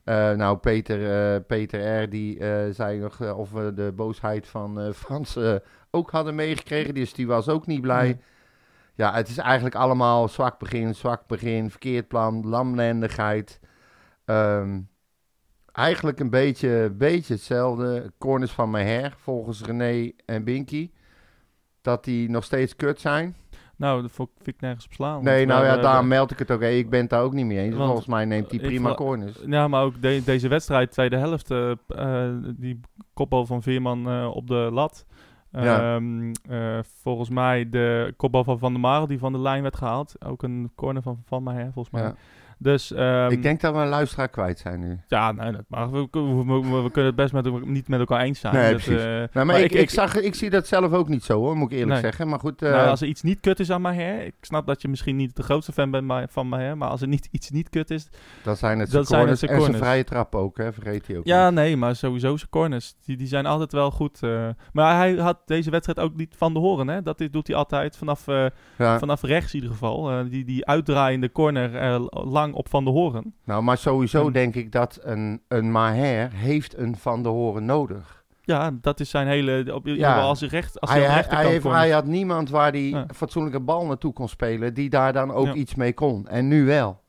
[0.04, 2.10] Eh, nou, Peter, eh, Peter R.
[2.10, 2.38] die
[2.74, 5.38] zei nog of we de boosheid van Frans
[5.92, 6.94] ook hadden meegekregen.
[6.94, 8.06] Dus die was ook niet blij.
[8.06, 8.22] Nee.
[8.96, 13.60] Ja, het is eigenlijk allemaal zwak begin, zwak begin, verkeerd plan, lamlendigheid.
[14.26, 14.80] Ehm,
[15.74, 18.12] eigenlijk een beetje, beetje hetzelfde.
[18.18, 20.92] Corners van Meher, volgens René en Binky.
[21.82, 23.36] Dat die nog steeds kut zijn.
[23.76, 25.24] Nou, dat vind ik nergens op slaan.
[25.24, 26.62] Nee, nou ja, daarom meld ik het ook.
[26.62, 27.74] Hey, ik ben het daar ook niet mee eens.
[27.76, 29.40] Want Volgens mij neemt hij ik prima corners.
[29.46, 32.80] Ja, maar ook de- deze wedstrijd, tweede helft, eh, eh, die
[33.14, 35.06] kopbal van Veerman eh, op de lat.
[35.52, 35.96] Ja.
[35.96, 39.76] Ehm, eh, volgens mij de kopbal van Van der Marel die van de lijn werd
[39.76, 40.26] gehaald.
[40.26, 42.04] Ook een corner van Van Meyer, volgens mij.
[42.04, 42.16] Ja.
[42.64, 45.00] Dus, ehm, ik denk dat we een luisteraar kwijt zijn nu.
[45.08, 45.90] Ja, nee, dat mag.
[45.90, 48.54] We, we, we- we kunnen het best met, niet met elkaar eens zijn.
[48.56, 49.02] Nee, Dat, precies.
[49.04, 51.56] eh, Nou, maar maar ik, ik- zag, ik zie dat zelf ook niet zo hoor,
[51.58, 52.02] moet ik eerlijk Nee.
[52.02, 52.28] zeggen.
[52.28, 54.82] Maar goed, eh, nou, als er iets niet kut is aan Maher, ik snap dat
[54.82, 57.70] je misschien niet de grootste fan bent van Maher, maar als er niet, iets niet
[57.70, 58.10] kut is,
[58.44, 59.42] dan zijn het zijn corners.
[59.42, 61.60] het En zijn vrije trap ook, hè, vergeet hij ook Ja, niet.
[61.60, 62.94] nee, maar sowieso zijn corners.
[63.06, 64.24] Die, die zijn altijd wel goed.
[64.24, 64.48] eh.
[64.74, 66.88] maar hij had deze wedstrijd ook niet van de horen.
[66.88, 67.02] Hè?
[67.02, 68.46] Dat doet hij altijd vanaf, eh,
[68.78, 69.00] Ja.
[69.00, 70.12] vanaf rechts in ieder geval.
[70.12, 72.02] Eh, die, die uitdraaiende corner eh,
[72.54, 73.34] lang op Van de Horen.
[73.44, 77.66] Nou, maar sowieso En- denk ik dat een, een Maher heeft een Van de Horen
[77.66, 78.22] nodig.
[78.46, 79.74] Ja, dat is zijn hele...
[79.76, 80.22] Op, Ja.
[80.22, 81.14] als hij recht, als Hij, hij,
[81.46, 83.06] heeft, hij had niemand waar hij Ja.
[83.16, 85.54] fatsoenlijke bal naartoe kon spelen, die daar dan ook Ja.
[85.54, 86.28] iets mee kon.
[86.28, 87.02] En nu wel.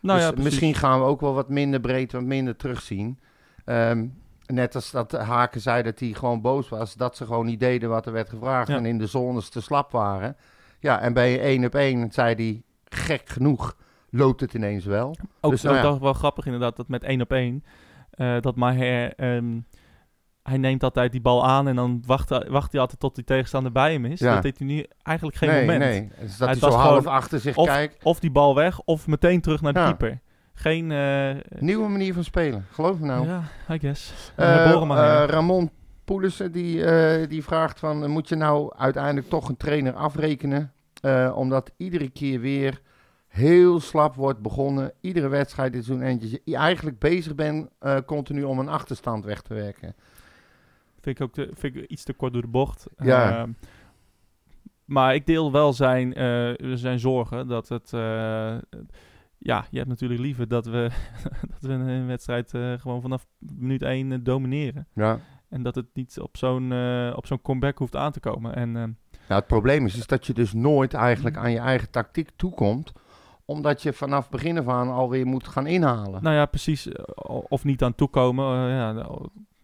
[0.00, 3.18] Nou dus ja, misschien gaan we ook wel wat minder breed, wat minder terugzien.
[3.64, 4.06] Ehm,
[4.46, 7.88] net als dat Haken zei dat hij gewoon boos was, dat ze gewoon niet deden
[7.88, 10.36] wat er werd gevraagd en in de zones te slap waren.
[10.80, 13.76] Ja, en bij één op één zei hij, gek genoeg,
[14.10, 15.16] loopt het ineens wel.
[15.40, 15.88] Ook, Dus nou ook ja.
[15.90, 17.64] toch wel grappig inderdaad, dat met één op één.
[18.10, 19.14] eh, dat Maher...
[19.14, 19.60] ehm,
[20.42, 23.72] hij neemt altijd die bal aan en dan wacht, wacht hij altijd tot die tegenstander
[23.72, 24.18] bij hem is.
[24.20, 24.34] Ja.
[24.34, 25.80] Dat deed hij nu eigenlijk geen nee, moment.
[25.80, 26.10] nee.
[26.20, 28.04] Dus dat hij zo was half gewoon achter zich of- kijkt.
[28.04, 29.86] Of die bal weg, of meteen terug naar de Ja.
[29.86, 30.20] keeper.
[30.54, 30.92] Geen...
[30.92, 33.26] eh, Nieuwe manier van spelen, geloof me nou.
[33.26, 34.32] Ja, I guess.
[34.36, 35.70] Eh, Ramon
[36.04, 36.84] Poelissen die,
[37.26, 40.72] die vraagt van, moet je nou uiteindelijk toch een trainer afrekenen?
[41.34, 42.80] Omdat iedere keer weer
[43.38, 44.92] heel slap wordt begonnen.
[45.00, 49.42] Iedere wedstrijd dit seizoen en je eigenlijk bezig bent eh, continu om een achterstand weg
[49.42, 49.94] te werken.
[51.00, 52.86] vind ik ook te, vind ik iets te kort door de bocht.
[52.96, 53.38] Ja.
[53.38, 53.50] Ehm,
[54.84, 57.92] maar ik deel wel zijn, eh, zijn zorgen dat het...
[57.92, 58.56] eh,
[59.38, 60.90] ja, je hebt natuurlijk liever dat we,
[61.52, 64.86] dat we een wedstrijd eh, gewoon vanaf minuut 1 domineren.
[64.94, 65.18] Ja.
[65.48, 68.54] En dat het niet op zo'n eh, op zo'n comeback hoeft aan te komen.
[68.54, 72.30] En Nou, het probleem is, is dat je dus nooit eigenlijk aan je eigen tactiek
[72.36, 72.92] toekomt
[73.50, 76.22] omdat je vanaf begin af aan alweer moet gaan inhalen.
[76.22, 76.88] Nou ja, precies.
[76.88, 77.02] eh,
[77.48, 78.68] Of niet aan toekomen.
[78.68, 79.06] eh, ja,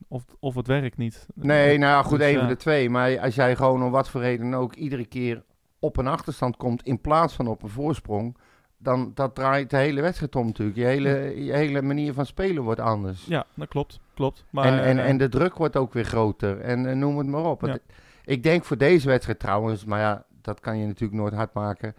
[0.08, 1.26] of, of het werkt niet.
[1.34, 2.48] Nee, nou ja, goed, Dus, even ja.
[2.48, 2.90] de twee.
[2.90, 5.42] Maar als jij gewoon om wat voor reden ook iedere keer
[5.78, 8.36] op een achterstand komt in plaats van op een voorsprong,
[8.78, 10.78] dan dat draait de hele wedstrijd om natuurlijk.
[10.78, 13.24] Je hele, je hele manier van spelen wordt anders.
[13.26, 14.00] Ja, dat klopt.
[14.14, 14.44] Klopt.
[14.50, 16.60] Maar, en, en, eh, en de druk wordt ook weer groter.
[16.60, 17.60] En eh, noem het maar op.
[17.60, 17.68] Ja.
[17.72, 17.82] Het-
[18.24, 21.94] Ik denk voor deze wedstrijd trouwens, maar ja, dat kan je natuurlijk nooit hard maken,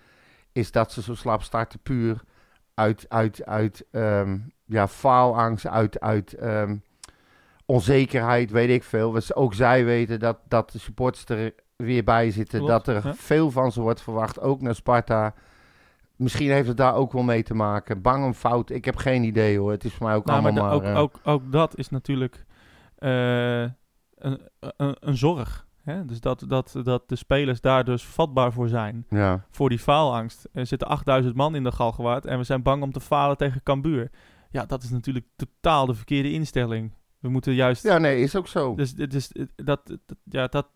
[0.56, 2.22] is dat ze zo slap starten puur
[2.74, 6.76] uit, uit, uit ehm, ja, faalangst, uit, uit ehm,
[7.66, 9.12] onzekerheid, weet ik veel.
[9.12, 13.16] Dus ook zij weten dat, dat de supporters er weer bij zitten, Klopt, dat er
[13.16, 15.34] veel van ze wordt verwacht, ook naar Sparta.
[16.16, 18.02] Misschien heeft het daar ook wel mee te maken.
[18.02, 19.72] Bang om fout, ik heb geen idee hoor.
[19.72, 20.96] Het is voor mij ook nou, maar allemaal de- maar...
[21.02, 22.46] ook, eh, ook, ook dat is natuurlijk
[22.96, 24.42] eh, een,
[24.78, 25.65] een, een zorg.
[25.86, 26.06] Hè?
[26.06, 29.06] Dus dat, dat, dat de spelers daar dus vatbaar voor zijn.
[29.10, 29.46] ja.
[29.52, 30.48] Voor die faalangst.
[30.52, 33.64] Er zitten 8000 man in de Galgenwaard en we zijn bang om te falen tegen
[33.64, 34.12] Cambuur.
[34.50, 36.94] Ja, dat is natuurlijk totaal de verkeerde instelling.
[37.20, 37.84] We moeten juist...
[37.84, 38.76] ja, nee, is ook zo.
[38.76, 40.68] Dus, dus dat, dat, ja, dat,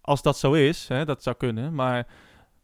[0.00, 2.06] als dat zo is, hè, dat zou kunnen, maar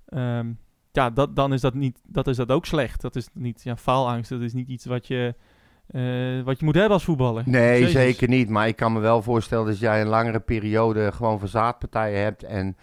[0.07, 0.53] ehm,
[0.93, 3.01] ja, dat, dan is dat, niet, dat is dat ook slecht.
[3.01, 5.35] Dat is niet, ja, faalangst, dat is niet iets wat je,
[5.89, 7.43] eh, wat je moet hebben als voetballer.
[7.47, 7.93] Nee, Jezus.
[7.93, 8.49] zeker niet.
[8.49, 12.43] Maar ik kan me wel voorstellen dat jij een langere periode gewoon verzaadpartijen hebt.
[12.43, 12.77] En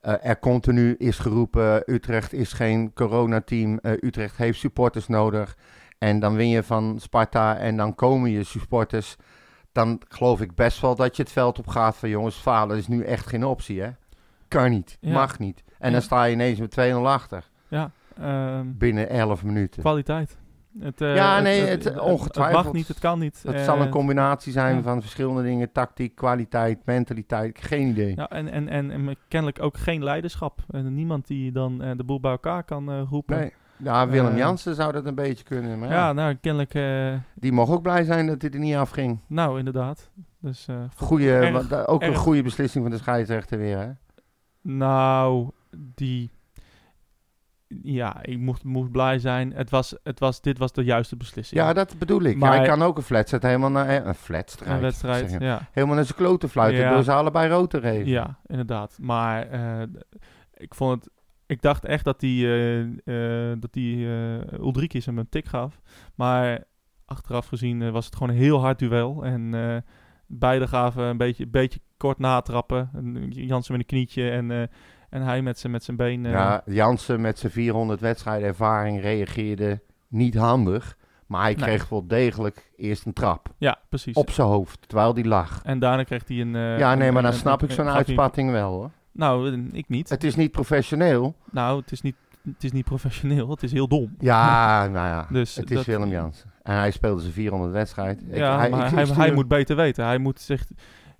[0.00, 3.78] eh, er continu is geroepen: Utrecht is geen coronateam.
[3.78, 5.56] eh Utrecht heeft supporters nodig.
[5.98, 9.16] En dan win je van Sparta en dan komen je supporters.
[9.72, 12.88] Dan geloof ik best wel dat je het veld op gaat van jongens, falen is
[12.88, 13.90] nu echt geen optie, hè?
[14.48, 15.12] Kan niet, Ja.
[15.12, 15.62] mag niet.
[15.78, 15.92] En Ja.
[15.92, 17.90] dan sta je ineens met 2-0 achter Ja,
[18.20, 19.82] ehm, binnen 11 minuten.
[19.82, 20.36] kwaliteit.
[20.78, 22.64] Het, eh, Ja, nee, het- Het, ongetwijfeld.
[22.64, 23.42] mag niet, het kan niet.
[23.44, 24.82] Eh, zal een combinatie zijn ja.
[24.82, 27.58] van verschillende dingen: tactiek, kwaliteit, mentaliteit.
[27.60, 28.12] Geen idee.
[28.16, 30.60] Ja, en, en, en, en kennelijk ook geen leiderschap.
[30.70, 33.38] En niemand die dan eh, de boel bij elkaar kan eh, roepen.
[33.38, 33.52] Nee.
[33.76, 35.78] Ja, Willem Eh, Jansen zou dat een beetje kunnen.
[35.78, 38.74] Maar Ja, ja, nou, kennelijk, eh, die mocht ook blij zijn dat dit er niet
[38.74, 39.20] afging.
[39.26, 40.10] nou, inderdaad.
[40.40, 43.78] Dus, eh, Goeie, Erg, eh, ook een goede beslissing van de scheidsrechter weer.
[43.78, 43.88] Hè?
[44.62, 45.50] Nou,
[45.94, 46.30] die.
[47.82, 49.52] Ja, ik moest, moest blij zijn.
[49.52, 51.60] Het was, het was, dit was de juiste beslissing.
[51.60, 52.36] Ja, dat bedoel ik.
[52.36, 53.86] Maar- Hij kan ook een flatset helemaal naar...
[53.88, 54.72] eh, Een flatstrijd.
[54.72, 55.36] een wedstrijd.
[55.38, 56.92] Ja, Helemaal naar zijn kloten fluiten Ja.
[56.92, 58.06] door ze allebei rood te geven.
[58.06, 58.98] ja, inderdaad.
[59.00, 59.82] Maar eh,
[60.54, 61.12] ik vond het.
[61.46, 62.80] Ik dacht echt dat die, eh,
[63.50, 64.06] eh, dat die
[64.58, 65.80] Ulrikis hem een tik gaf.
[66.14, 66.64] Maar
[67.04, 69.24] achteraf gezien was het gewoon een heel hard duel.
[69.24, 69.54] En
[70.26, 72.90] beide gaven een beetje, beetje kort natrappen.
[72.94, 74.70] En Jansen met een knietje en,
[75.10, 76.26] en hij met zijn met zijn been.
[76.26, 80.96] eh, Ja, Jansen met zijn 400 wedstrijden ervaring reageerde niet handig.
[81.26, 81.64] Maar hij Nee.
[81.64, 84.14] kreeg wel degelijk eerst een trap ja, precies.
[84.16, 85.60] op zijn hoofd, terwijl die lag.
[85.64, 86.54] En daarna kreeg hij een...
[86.54, 88.90] eh, ja, nee, maar dan snap een- ik zo'n uitspatting wel hoor.
[89.12, 90.08] Nou, eh, ik niet.
[90.08, 91.34] Het is niet professioneel.
[91.50, 93.50] Nou, het is niet, het is niet professioneel.
[93.50, 94.14] Het is heel dom.
[94.18, 95.26] Ja, nou ja.
[95.30, 96.50] Dus het is dat- Willem Jansen.
[96.62, 98.22] En hij speelde zijn 400 wedstrijd.
[98.22, 100.04] Ik- Ja, hij, maar ik, hij, hij, moet beter weten.
[100.04, 100.66] Hij moet, zich,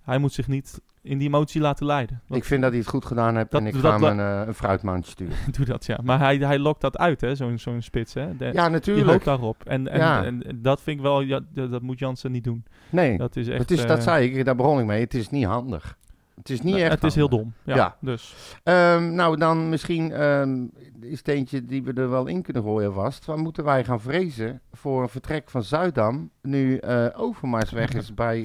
[0.03, 2.23] hij moet zich niet in die emotie laten leiden.
[2.29, 4.41] ik vind dat hij het goed gedaan heeft Dat- en ik dat ga hem een,
[4.41, 5.37] eh, een fruitmandje sturen.
[5.57, 5.99] Doe dat, ja.
[6.03, 8.15] Maar hij, hij lokt dat uit, hè, zo'n zo'n spits.
[8.15, 8.37] Hè.
[8.37, 9.25] De- Ja, die hoopt natuurlijk.
[9.25, 9.65] daarop.
[9.65, 10.25] En, en, Ja.
[10.25, 12.65] en, dat vind ik wel, ja, dat, dat moet Jansen niet doen.
[12.91, 13.59] Nee, Dat is echt...
[13.59, 15.01] het is, dat eh, zei ik, daar begon ik mee.
[15.01, 15.99] Het is niet handig.
[16.37, 17.53] Het is niet nou, echt Het is heel dom.
[17.65, 17.97] Ja, Ja.
[18.01, 20.65] Dus, Ehm, nou, dan misschien ehm
[21.01, 23.25] is eentje die we er wel in kunnen gooien vast.
[23.25, 28.15] Waar moeten wij gaan vrezen voor een vertrek van Zuidam nu eh Overmars weg is
[28.25, 28.45] bij...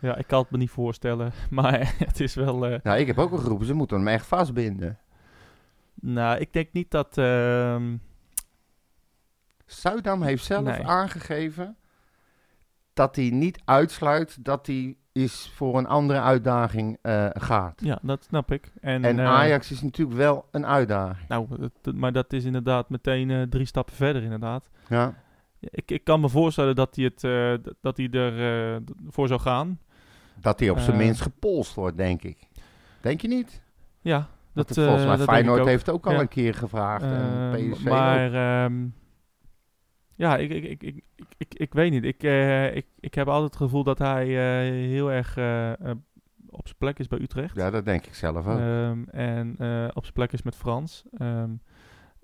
[0.00, 1.32] ja, ik kan het me niet voorstellen.
[1.50, 2.66] Maar het is wel...
[2.66, 4.98] eh, nou, ik heb ook al geroepen, ze moeten hem echt vastbinden.
[5.94, 7.18] nou, ik denk niet dat...
[7.18, 7.96] ehm,
[9.66, 10.86] Zuidam heeft zelf Nee.
[10.86, 11.76] aangegeven
[12.92, 17.80] dat hij niet uitsluit dat hij is voor een andere uitdaging eh, gaat.
[17.84, 18.72] ja, dat snap ik.
[18.80, 21.28] En, En eh, Ajax is natuurlijk wel een uitdaging.
[21.28, 21.46] Nou,
[21.94, 24.70] maar dat is inderdaad meteen drie stappen verder, inderdaad.
[24.88, 25.14] Ja.
[25.60, 27.20] Ik, ik kan me voorstellen dat hij, het,
[27.80, 29.78] dat hij er eh, voor zou gaan.
[30.40, 31.04] Dat hij op zijn Eh.
[31.04, 32.38] minst gepolst wordt, denk ik.
[33.00, 33.62] Denk je niet?
[34.00, 35.66] Ja, Dat dat, volgens eh, mij dat Feyenoord ook.
[35.66, 36.20] heeft ook al Ja.
[36.20, 37.02] een keer gevraagd.
[37.02, 38.34] en Ehm, PSV maar
[38.64, 38.86] ehm,
[40.14, 41.04] ja, ik, ik, ik, ik,
[41.38, 42.04] ik, ik, weet niet.
[42.04, 45.76] Ik, eh, ik, ik heb altijd het gevoel dat hij eh, heel erg eh, eh,
[46.48, 47.56] op zijn plek is bij Utrecht.
[47.56, 48.58] Ja, dat denk ik zelf ook.
[48.58, 51.04] Ehm, en eh, op zijn plek is met Frans.
[51.18, 51.50] Ehm,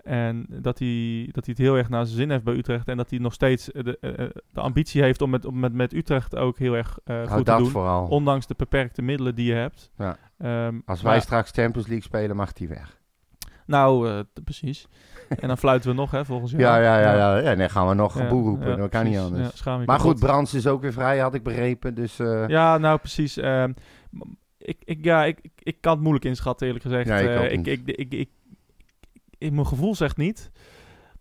[0.03, 2.87] en dat hij, dat hij het heel erg naar zijn zin heeft bij Utrecht.
[2.87, 5.73] En dat hij nog steeds eh, de, eh, de ambitie heeft om met, om met,
[5.73, 7.69] met Utrecht ook heel erg eh, goed te doen.
[7.69, 8.07] vooral.
[8.07, 9.91] Ondanks de beperkte middelen die je hebt.
[9.97, 10.17] Ja.
[10.37, 13.01] Ehm, Als maar- wij straks Champions League spelen, mag hij weg.
[13.65, 14.87] Nou, eh, precies.
[15.29, 16.63] en dan fluiten we nog, hè, volgens jou.
[16.63, 17.15] Ja, ja, ja.
[17.15, 17.37] ja.
[17.37, 18.69] ja dan gaan we nog Ja, boe roepen.
[18.69, 19.63] ja, dat kan niet anders.
[19.85, 20.19] Maar goed.
[20.19, 21.93] Brands is ook weer vrij, had ik begrepen.
[21.95, 23.37] Dus eh, Ja, nou precies.
[23.37, 23.73] ehm,
[24.57, 27.07] ik, ik, ja, ik, ik, kan het moeilijk inschatten, eerlijk gezegd.
[27.07, 28.29] Ja, ik Eh, ik, ik, ik, ik,
[29.43, 30.51] ik- mijn gevoel zegt niet.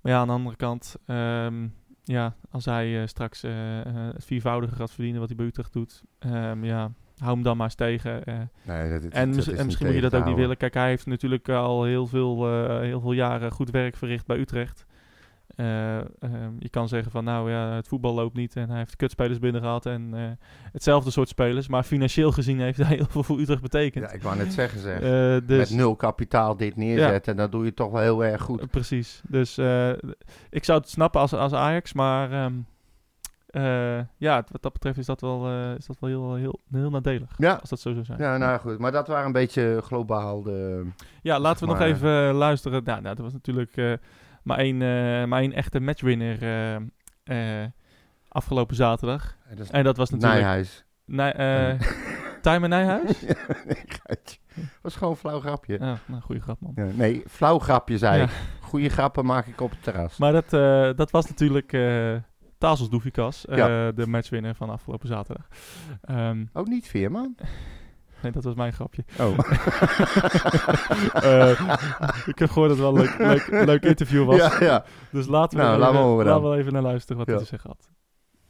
[0.00, 1.66] Maar ja, aan de andere kant, ehm,
[2.04, 5.72] ja, als hij eh, straks eh, eh, het viervoudige gaat verdienen wat hij bij Utrecht
[5.72, 8.22] doet, ehm, ja, hou hem dan maar eens tegen.
[8.62, 10.56] Nee, dat, dat- en, dat en misschien moet je dat ook niet willen.
[10.56, 12.48] Kijk, hij heeft natuurlijk al heel veel,
[12.80, 14.86] heel veel jaren goed werk verricht bij Utrecht.
[15.56, 18.96] Eh, ehm, je kan zeggen van nou ja, het voetbal loopt niet en hij heeft
[18.96, 20.22] kutspelers binnengehaald en eh,
[20.72, 21.68] hetzelfde soort spelers.
[21.68, 24.04] Maar financieel gezien heeft hij heel veel voor Utrecht betekend.
[24.04, 25.00] Ja, ik wou net zeggen zeg.
[25.00, 28.70] Eh, dus, Met nul kapitaal dit neerzetten, dan doe je toch wel heel erg goed.
[28.70, 29.22] precies.
[29.28, 29.58] Dus
[30.50, 32.54] ik zou het snappen als, als Ajax, maar ehm,
[33.46, 37.30] eh, ja, wat dat betreft is dat wel, is dat wel heel, heel, heel nadelig.
[37.36, 37.52] Ja.
[37.52, 38.18] Als dat zo zou zijn.
[38.18, 38.78] Ja, nou goed.
[38.78, 40.86] Maar dat waren een beetje globaal de...
[41.22, 42.84] Ja, laten we nog even luisteren.
[42.84, 43.98] Nou, nou, er was natuurlijk
[44.42, 47.68] maar, één, eh, maar één echte matchwinner eh, eh,
[48.28, 49.36] afgelopen zaterdag.
[49.54, 50.40] Dat En dat was natuurlijk...
[50.40, 50.84] Nijhuis.
[51.04, 51.32] Nij,
[52.42, 53.20] Tijmen Nijhuis?
[53.68, 54.38] nee, geitje.
[54.82, 55.76] was gewoon een flauw grapje.
[55.80, 56.72] Ja, nou, goede grap, man.
[56.74, 58.24] Ja, nee, flauw grapje zei Ja.
[58.24, 58.30] ik.
[58.60, 60.16] Goeie grappen maak ik op het terras.
[60.18, 60.50] Maar dat,
[60.96, 62.14] dat was natuurlijk eh
[62.58, 63.92] Tazels Doefikas, Ja.
[63.92, 65.46] de matchwinner van afgelopen zaterdag.
[66.02, 67.36] Ehm, Ook niet Veerman?
[68.22, 69.04] Nee, dat was mijn grapje.
[69.20, 69.38] Oh.
[71.12, 71.76] Eh,
[72.26, 73.18] ik heb gehoord dat het wel een leuk,
[73.50, 74.36] leuk, leuk interview was.
[74.36, 74.84] ja, ja.
[75.10, 77.32] Dus laten we, Nou, laten we even, laten we even naar luisteren wat Ja.
[77.32, 77.88] hij te zeggen had.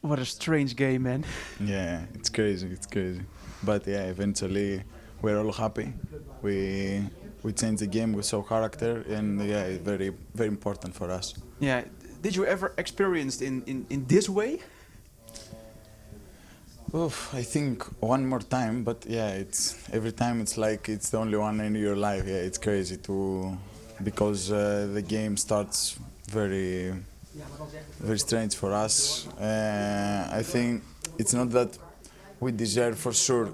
[0.01, 1.25] What a strange game, man.
[1.57, 2.67] Yeah, it's crazy.
[2.67, 3.21] It's crazy.
[3.61, 4.85] But yeah, eventually
[5.21, 5.93] we're all happy.
[6.41, 7.03] We
[7.41, 8.17] we changed the game.
[8.17, 11.35] We saw character, and yeah, it's very very important for us.
[11.59, 11.83] Yeah.
[12.21, 14.61] Did you ever experience in, in, in this way?
[16.95, 21.17] Oof, I think one more time, but yeah, it's every time it's like it's the
[21.17, 22.25] only one in your life.
[22.27, 23.57] Yeah, it's crazy to
[24.05, 25.99] because uh, the game starts
[26.31, 26.93] very
[27.99, 29.27] very strange for us.
[29.41, 30.83] Uh, I think
[31.19, 31.79] it's not that
[32.41, 33.49] we deserve for sure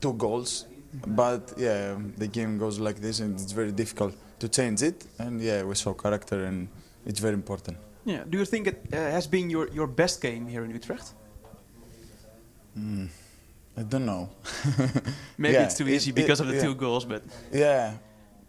[0.00, 0.66] two goals,
[1.06, 5.06] but yeah, the game goes like this, and it's very difficult to change it.
[5.20, 6.66] And yeah, we saw character, and
[7.06, 7.76] it's very important.
[8.04, 8.24] Yeah.
[8.28, 11.14] Do you think it uh, has been your, your best game here in Utrecht?
[12.78, 13.08] Mm,
[13.76, 14.28] I don't know.
[15.38, 16.62] Maybe Yeah, it's too it- easy because it- of the yeah.
[16.62, 17.22] two goals, but
[17.52, 17.92] Yeah,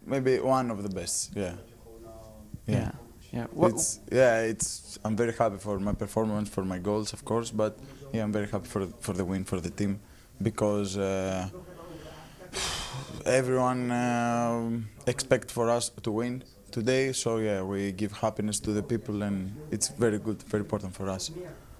[0.04, 1.30] maybe one of the best.
[1.36, 1.54] Yeah.
[2.66, 2.90] Yeah.
[3.32, 3.46] yeah.
[3.52, 7.50] What, It's yeah, it's I'm very happy for my performance, for my goals, of course,
[7.52, 7.78] but
[8.12, 9.98] yeah, I'm very happy for for the win for the team
[10.42, 11.48] because uh,
[13.24, 17.12] everyone um expect for us to win today.
[17.12, 21.08] So yeah, we give happiness to the people, and it's very good, very important for
[21.08, 21.30] us.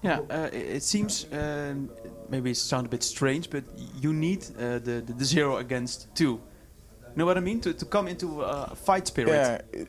[0.07, 0.21] Yeah.
[0.31, 1.91] Uh, it, seems um,
[2.29, 3.65] maybe it sounds a bit strange, but
[4.01, 6.25] you need uh, the, the the zero against two.
[6.33, 7.61] You Know what I mean?
[7.61, 9.31] To to come into a fight spirit.
[9.31, 9.89] Yeah, it,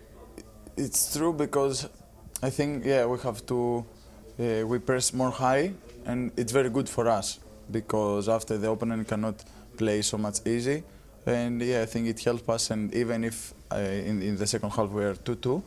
[0.77, 1.89] it's true because
[2.41, 3.85] I think yeah we have to
[4.39, 5.73] uh, we press more high
[6.05, 7.39] and it's very good for us
[7.71, 9.43] because after the opponent cannot
[9.75, 10.83] play so much easy
[11.25, 14.69] and yeah I think it helps us and even if uh, in in the second
[14.69, 15.63] half we are 2-2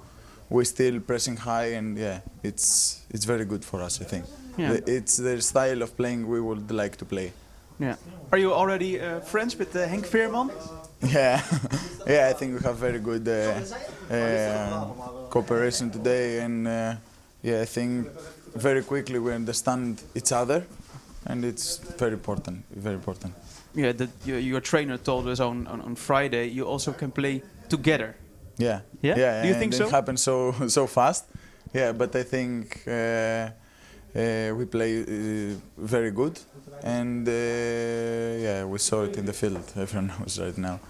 [0.49, 4.25] we're still pressing high and yeah it's it's very good for us I think
[4.59, 4.79] Yeah.
[4.87, 7.33] It's the style of playing we would like to play
[7.79, 7.97] Yeah.
[8.33, 10.51] Are you already uh, friends with uh, Henk Veerman?
[11.03, 11.41] Yeah,
[12.07, 12.29] yeah.
[12.31, 14.85] I think we have very good uh, uh,
[15.31, 16.95] cooperation today, and uh,
[17.43, 18.07] yeah, I think
[18.55, 20.63] very quickly we understand each other,
[21.25, 22.65] and it's very important.
[22.71, 23.33] Very important.
[23.75, 27.43] Yeah, the, your, your trainer told us on, on, on Friday you also can play
[27.69, 28.15] together.
[28.59, 29.17] Yeah, Yeah?
[29.19, 29.43] yeah.
[29.43, 29.89] Do you think it so?
[29.89, 31.25] happens so so fast.
[31.73, 33.49] Yeah, but I think uh,
[34.15, 36.39] uh, we play uh, very good,
[36.83, 39.73] and uh, yeah, we saw it in the field.
[39.77, 40.81] Everyone knows right now.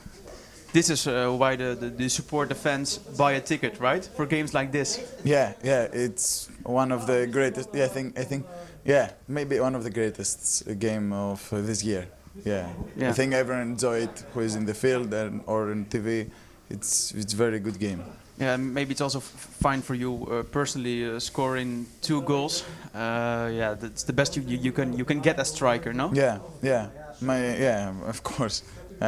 [0.72, 4.04] This is uh, why the, the, the support the fans buy a ticket, right?
[4.16, 5.00] For games like this.
[5.24, 7.70] Yeah, yeah, it's one of the greatest.
[7.74, 8.46] Yeah, I think, I think,
[8.84, 12.06] yeah, maybe one of the greatest game of uh, this year.
[12.44, 12.68] Yeah.
[12.96, 13.10] Yeah.
[13.10, 16.30] I think everyone enjoy it who is in the field and or in TV.
[16.68, 18.04] It's it's very good game.
[18.40, 19.24] Yeah, maybe it's also f-
[19.60, 22.64] fine for you uh, personally uh, scoring two goals.
[22.94, 26.10] Uh, yeah, that's the best you, you, you can you can get as striker, no?
[26.14, 26.88] Yeah, yeah,
[27.20, 28.62] my yeah, of course.
[29.00, 29.04] Uh,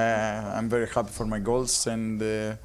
[0.59, 2.57] I'm very happy for my goals and uh,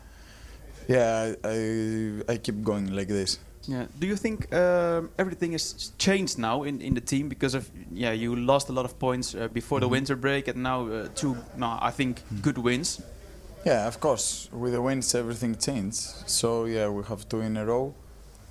[0.89, 3.39] yeah, I, I I keep going like this.
[3.69, 3.85] Yeah.
[3.99, 8.13] Do you think um, everything is changed now in, in the team because of yeah
[8.13, 9.91] you lost a lot of points uh, before the Mhm.
[9.91, 13.01] winter break and now uh, two no I think good wins.
[13.67, 14.47] Yeah, of course.
[14.53, 16.23] With the wins, everything changes.
[16.25, 17.93] So yeah, we have two in a row.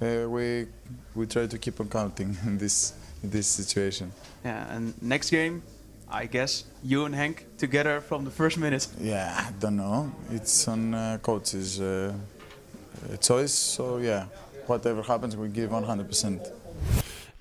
[0.03, 0.67] Uh, we
[1.15, 2.93] we try to keep on counting in this
[3.23, 4.13] in this situation.
[4.45, 5.63] Yeah, and next game,
[6.11, 8.89] I guess you and Hank together from the first minute.
[9.01, 10.13] Yeah, I don't know.
[10.31, 13.55] It's on uh, coach's uh, uh, choice.
[13.55, 14.27] So yeah,
[14.67, 16.53] whatever happens, we give 100%.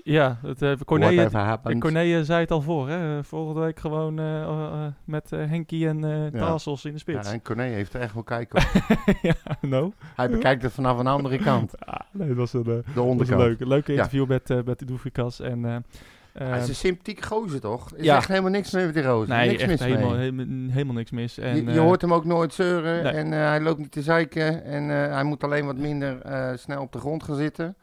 [0.08, 3.24] Ja, het, Corné, Whatever eh, zei het al voor, hè?
[3.24, 6.00] Volgende week gewoon eh, eh, met Henkie en
[6.34, 6.40] Ja.
[6.40, 7.28] Tassels in de spits.
[7.28, 8.60] Ja, en Corné heeft er echt wel kijken.
[8.60, 8.86] op.
[9.22, 9.94] ja, no.
[10.16, 11.74] Hij bekijkt het vanaf een andere kant.
[11.86, 13.60] Ah, nee, dat was een, De dat was een onderkant.
[13.60, 13.98] leuke, Ja.
[13.98, 15.40] interview met, met de Doefikas.
[15.40, 15.86] En,
[16.34, 17.92] Hij is een sympathiek gozer, toch?
[17.92, 18.16] Er is Ja.
[18.16, 19.36] echt helemaal niks mee met die rozer.
[19.36, 20.20] nee, niks mis helemaal, mee.
[20.20, 21.38] helemaal, helemaal niks mis.
[21.38, 23.12] En, je, je hoort hem ook nooit zeuren nee.
[23.14, 24.64] en hij loopt niet te zeiken.
[24.64, 26.18] En hij moet alleen wat minder
[26.58, 27.76] snel op de grond gaan zitten.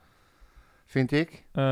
[0.92, 1.44] Vind ik.
[1.52, 1.62] eh,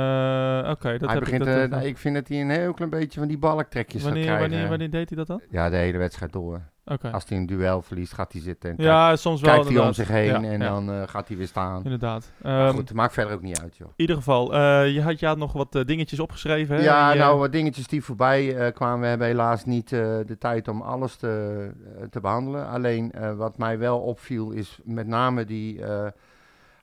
[0.70, 1.46] Oké, dat hij heb begint, ik...
[1.46, 4.02] Dat, eh, eh, nou, ik vind dat hij een heel klein beetje van die balktrekjes
[4.02, 4.50] gaat wanneer, krijgen.
[4.50, 5.40] wanneer, wanneer deed hij dat dan?
[5.50, 6.60] Ja, de hele wedstrijd door.
[6.84, 7.10] Oké.
[7.10, 9.78] Als hij een duel verliest, gaat hij zitten en kijkt- Ja, soms wel kijkt hij
[9.86, 11.84] om zich heen Ja, en ja, dan gaat hij weer staan.
[11.84, 12.32] Inderdaad.
[12.42, 13.88] Maar Ehm, goed, het maakt verder ook niet uit, joh.
[13.88, 16.76] In ieder geval, je, had, je had nog wat dingetjes opgeschreven.
[16.76, 16.82] Hè?
[16.82, 19.00] Ja, Die, nou, wat dingetjes die voorbij kwamen.
[19.00, 21.70] We hebben helaas niet de tijd om alles te,
[22.10, 22.68] te behandelen.
[22.68, 25.80] Alleen wat mij wel opviel is met name die,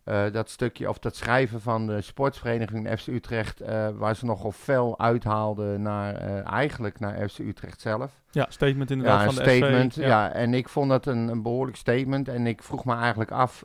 [0.07, 3.61] eh, dat stukje of dat schrijven van de sportsvereniging FC Utrecht.
[3.61, 8.21] eh, waar ze nogal fel uithaalden naar eh, eigenlijk naar FC Utrecht zelf.
[8.31, 9.93] ja, statement inderdaad Ja, van de statement.
[9.93, 9.99] SV.
[10.01, 10.31] ja.
[10.31, 12.27] en ik vond dat een, een behoorlijk statement.
[12.27, 13.63] En ik vroeg me eigenlijk af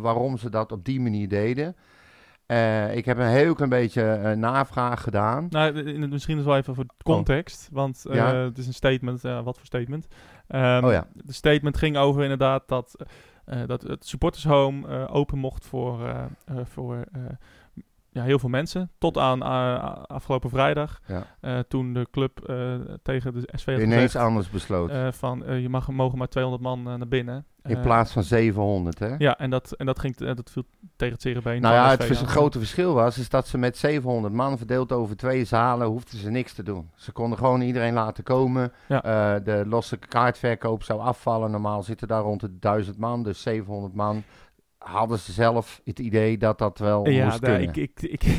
[0.00, 1.76] waarom ze dat op die manier deden.
[2.94, 5.46] Ik heb een heel klein beetje navraag gedaan.
[5.50, 8.14] Nou, in misschien is wel even voor context, want Oh.
[8.14, 8.34] Ja.
[8.34, 9.22] het is een statement.
[9.22, 10.06] ja, wat voor statement?
[10.48, 11.06] Ehm, Oh ja.
[11.12, 12.96] De statement ging over inderdaad dat,
[13.66, 17.20] dat het supportershome eh, open mocht voor, eh, eh, voor eh,
[18.10, 18.90] ja, heel veel mensen.
[18.98, 21.26] Tot aan eh, afgelopen vrijdag, Ja.
[21.40, 25.14] eh, toen de club eh, tegen de SV had Ineens gezegd, anders besloten.
[25.14, 27.44] van je mag, mogen maar 200 man naar binnen.
[27.62, 29.14] in plaats van 700, hè?
[29.18, 30.62] Ja, en dat, en dat, ging, dat viel
[30.96, 31.60] tegen het cerebeen.
[31.60, 32.26] nou ja, het vers- aan.
[32.28, 36.30] grote verschil was is dat ze met 700 man verdeeld over twee zalen hoefden ze
[36.30, 36.90] niks te doen.
[36.94, 38.72] Ze konden gewoon iedereen laten komen.
[38.88, 39.38] Ja.
[39.38, 41.50] De losse kaartverkoop zou afvallen.
[41.50, 44.22] Normaal zitten daar rond de 1000 man, dus 700 man.
[44.92, 47.60] Hadden ze zelf het idee dat dat wel Ja, moest kunnen.
[47.62, 48.22] ik, ik, ik,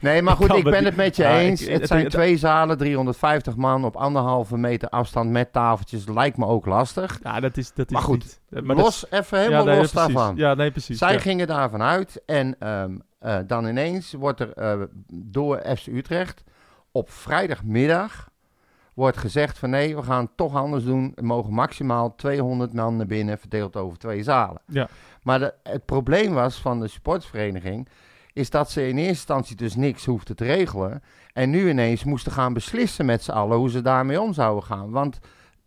[0.00, 1.66] Nee, maar goed, ik ben het met je Ja, ik- eens.
[1.66, 6.06] het- zijn twee zalen, 350 man op anderhalve meter afstand met tafeltjes.
[6.08, 7.18] Lijkt me ook lastig.
[7.22, 9.78] ja, dat is, dat is Maar goed, niet- maar dat- los, even helemaal ja, nee,
[9.80, 10.14] los precies.
[10.14, 10.36] daarvan.
[10.36, 10.98] Ja, nee, precies.
[10.98, 11.18] Zij ja.
[11.18, 14.80] gingen daarvan uit en ehm, eh, dan ineens wordt er eh,
[15.14, 16.44] door FC Utrecht
[16.92, 18.30] op vrijdagmiddag
[18.94, 21.12] wordt gezegd van nee, we gaan het toch anders doen.
[21.14, 24.60] Er mogen maximaal 200 man naar binnen verdeeld over twee zalen.
[24.66, 24.88] Ja.
[25.24, 27.88] Maar de- het probleem was van de sportsvereniging
[28.32, 31.02] is dat ze in eerste instantie dus niks hoefden te regelen.
[31.32, 34.90] En nu ineens moesten gaan beslissen met z'n allen hoe ze daarmee om zouden gaan.
[34.90, 35.18] Want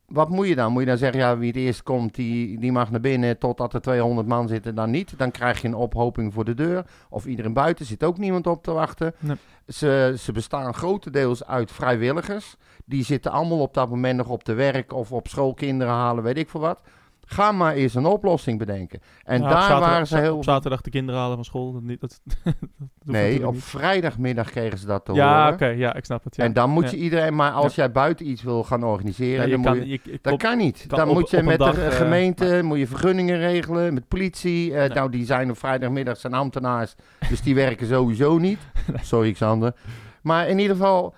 [0.05, 0.71] wat moet je dan?
[0.71, 3.73] Moet je dan zeggen, ja, wie het eerst komt, die, die mag naar binnen totdat
[3.73, 5.13] er 200 man zitten, dan niet.
[5.17, 6.85] Dan krijg je een ophoping voor de deur.
[7.09, 9.13] Of iedereen buiten zit ook niemand op te wachten.
[9.19, 9.35] Nee.
[9.67, 12.55] Ze, ze bestaan grotendeels uit vrijwilligers.
[12.85, 16.23] Die zitten allemaal op dat moment nog op de werk of op school kinderen halen,
[16.23, 16.81] weet ik veel wat.
[17.29, 18.99] Ga maar eens een oplossing bedenken.
[19.23, 20.35] En daar zaterdag- waren ze heel...
[20.35, 21.73] Op zaterdag de kinderen halen van school.
[21.73, 22.19] Dat, niet, dat,
[23.03, 23.63] nee, op niet.
[23.63, 25.53] vrijdagmiddag kregen ze dat te Ja, horen.
[25.53, 26.35] oké, ja, ik snap het.
[26.35, 26.43] Ja.
[26.43, 26.89] En dan moet Ja.
[26.91, 27.35] je iedereen...
[27.35, 30.19] Maar als jij buiten iets wil gaan organiseren, Ja, je dan kan, moet je...
[30.21, 30.85] Dat kan niet.
[30.87, 34.07] kan dan op- moet je met dag, de eh, gemeente moet je vergunningen regelen, met
[34.07, 34.71] politie.
[34.73, 34.89] eh, Nee.
[34.89, 36.95] Nou, die zijn op vrijdagmiddag zijn ambtenaars,
[37.29, 38.59] dus die werken sowieso niet.
[39.01, 39.73] Sorry, Xander.
[40.21, 41.13] Maar in ieder geval,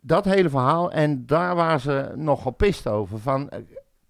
[0.00, 0.92] dat hele verhaal.
[0.92, 3.18] En daar waren ze nogal pist over.
[3.18, 3.58] Van, eh,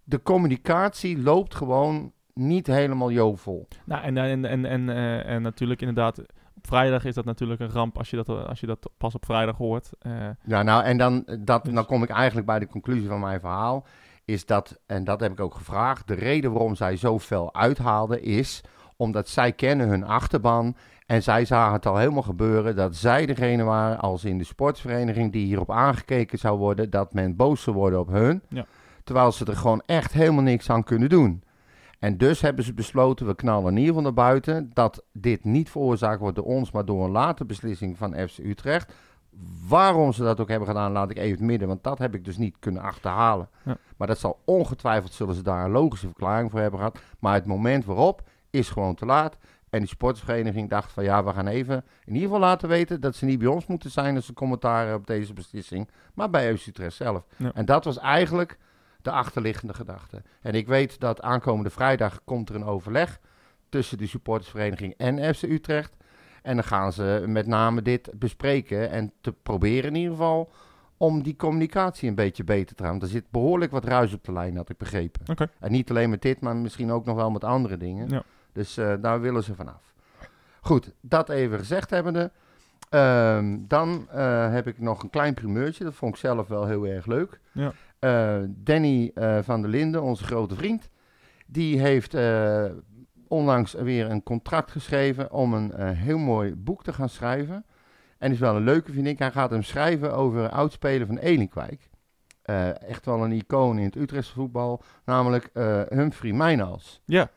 [0.03, 3.67] de communicatie loopt gewoon niet helemaal jovel.
[3.85, 6.19] Nou, en, en, en, en, eh, en natuurlijk inderdaad,
[6.55, 9.25] op vrijdag is dat natuurlijk een ramp als je dat, als je dat pas op
[9.25, 9.89] vrijdag hoort.
[9.99, 10.11] Eh,
[10.45, 13.39] Ja, nou, en dan, dat, Dus- dan kom ik eigenlijk bij de conclusie van mijn
[13.39, 13.85] verhaal.
[14.25, 18.23] Is dat, en dat heb ik ook gevraagd, de reden waarom zij zo fel uithaalden
[18.23, 18.61] is
[18.95, 20.75] omdat zij kennen hun achterban.
[21.05, 25.31] En zij zagen het al helemaal gebeuren dat zij degene waren, als in de sportsvereniging,
[25.31, 28.41] die hierop aangekeken zou worden, dat men boos zou worden op hun.
[28.47, 28.65] Ja.
[29.03, 31.43] Terwijl ze er gewoon echt helemaal niks aan kunnen doen.
[31.99, 35.69] En dus hebben ze besloten, we knallen in ieder geval naar buiten, dat dit niet
[35.69, 38.93] veroorzaakt wordt door ons, maar door een late beslissing van FC Utrecht.
[39.67, 42.25] Waarom ze dat ook hebben gedaan, laat ik even het midden, want dat heb ik
[42.25, 43.49] dus niet kunnen achterhalen.
[43.63, 43.77] Ja.
[43.97, 46.99] Maar dat zal ongetwijfeld, zullen ze daar een logische verklaring voor hebben gehad.
[47.19, 49.37] Maar het moment waarop is gewoon te laat.
[49.69, 51.75] En die sportsvereniging dacht van ja, we gaan even
[52.05, 54.79] in ieder geval laten weten dat ze niet bij ons moeten zijn als ze commentaar
[54.79, 57.25] hebben op deze beslissing, maar bij FC Utrecht zelf.
[57.37, 57.51] Ja.
[57.53, 58.57] En dat was eigenlijk
[59.03, 60.21] de achterliggende gedachte.
[60.41, 63.19] En ik weet dat aankomende vrijdag komt er een overleg
[63.69, 65.95] tussen de supportersvereniging en FC Utrecht.
[66.41, 70.51] En dan gaan ze met name dit bespreken en te proberen in ieder geval
[70.97, 73.03] om die communicatie een beetje beter te houden.
[73.03, 75.21] Er zit behoorlijk wat ruis op de lijn, had ik begrepen.
[75.59, 78.09] En niet alleen met dit, maar misschien ook nog wel met andere dingen.
[78.09, 78.23] Ja.
[78.51, 79.93] Dus eh, daar willen ze vanaf.
[80.61, 82.31] Goed, dat even gezegd hebbende.
[82.89, 85.83] Ehm, dan eh, heb ik nog een klein primeurtje.
[85.83, 87.39] Dat vond ik zelf wel heel erg leuk.
[87.51, 87.73] Ja.
[88.03, 90.89] Eh, Danny eh, van der Linden, onze grote vriend,
[91.45, 92.65] die heeft eh,
[93.27, 97.65] onlangs weer een contract geschreven om een heel mooi boek te gaan schrijven.
[98.17, 99.19] En is wel een leuke, vind ik.
[99.19, 101.89] Hij gaat hem schrijven over een oudspeler van Elinkwijk.
[102.87, 104.83] Echt wel een icoon in het Utrechtse voetbal.
[105.05, 105.49] Namelijk
[105.89, 107.01] Humphrey Mijnals.
[107.05, 107.29] Ja.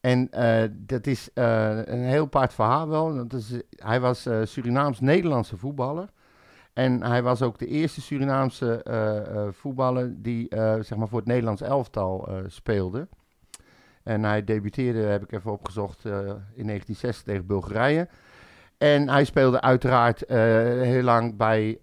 [0.00, 0.28] En
[0.72, 3.14] dat is een heel paard verhaal wel.
[3.14, 6.08] Dat is, hij was Surinaams-Nederlandse voetballer.
[6.76, 11.18] En hij was ook de eerste Surinaamse eh, eh, voetballer die eh, zeg maar voor
[11.18, 13.08] het Nederlands elftal speelde.
[14.02, 16.12] En hij debuteerde, heb ik even opgezocht, in
[16.66, 18.08] 1960 tegen Bulgarije.
[18.78, 21.78] En hij speelde uiteraard heel lang bij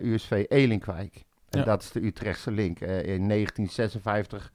[0.00, 1.24] USV Elinkwijk.
[1.50, 1.64] En Ja.
[1.64, 2.80] dat is de Utrechtse link.
[2.80, 4.52] In 1956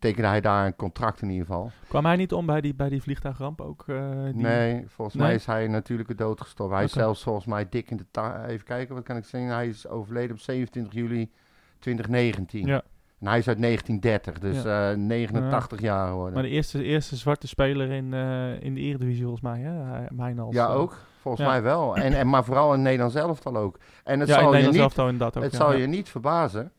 [0.00, 1.70] tekende hij daar een contract in ieder geval.
[1.88, 3.84] Kwam hij niet om bij die, bij die vliegtuigramp ook?
[3.86, 4.34] eh, die...
[4.42, 5.26] Nee, volgens Nee?
[5.26, 6.76] mij is hij natuurlijke dood gestorven.
[6.76, 7.00] Hij is Oké.
[7.00, 9.50] zelfs volgens mij dik in de ta- Even kijken, wat kan ik zeggen?
[9.50, 11.30] Hij is overleden op 27 juli
[11.78, 12.66] 2019.
[12.66, 12.82] Ja.
[13.20, 16.34] En hij is uit 1930, dus eh 89 jaar geworden.
[16.34, 20.04] Maar de eerste, eerste zwarte speler in, eh, in de Eredivisie volgens mij, hè?
[20.10, 20.54] Mijnals.
[20.54, 20.74] ja, eh.
[20.76, 20.96] ook.
[21.20, 21.96] Volgens mij wel.
[21.96, 23.78] En, en, maar vooral in Nederland zelf al ook.
[24.04, 26.72] En het zal, je Nederland niet, het zal je niet verbazen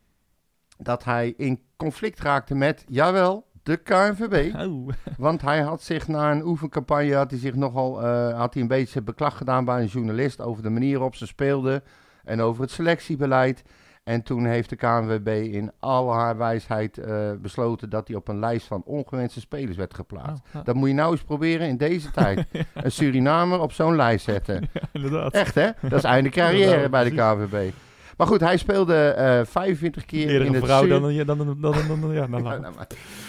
[0.83, 4.55] dat hij in conflict raakte met, jawel, de KNVB.
[4.55, 8.61] Oh, Want hij had zich na een oefencampagne had hij zich nogal eh, had hij
[8.61, 11.83] een beetje beklag gedaan bij een journalist over de manier waarop ze speelden
[12.23, 13.63] en over het selectiebeleid.
[14.03, 18.39] En toen heeft de KNVB in al haar wijsheid eh, besloten dat hij op een
[18.39, 20.43] lijst van ongewenste spelers werd geplaatst.
[20.47, 22.47] oh, ja, Dat moet je nou eens proberen in deze tijd.
[22.73, 24.69] Een Surinamer op zo'n lijst zetten.
[24.91, 25.33] inderdaad.
[25.33, 25.69] Echt hè?
[25.81, 27.73] Dat is einde carrière bij de KNVB.
[28.21, 31.37] Maar goed, hij speelde eh 45 keer Eerder in een het vrouw dan, dan, dan,
[31.37, 32.59] dan, dan, dan, dan- ja, nou, maar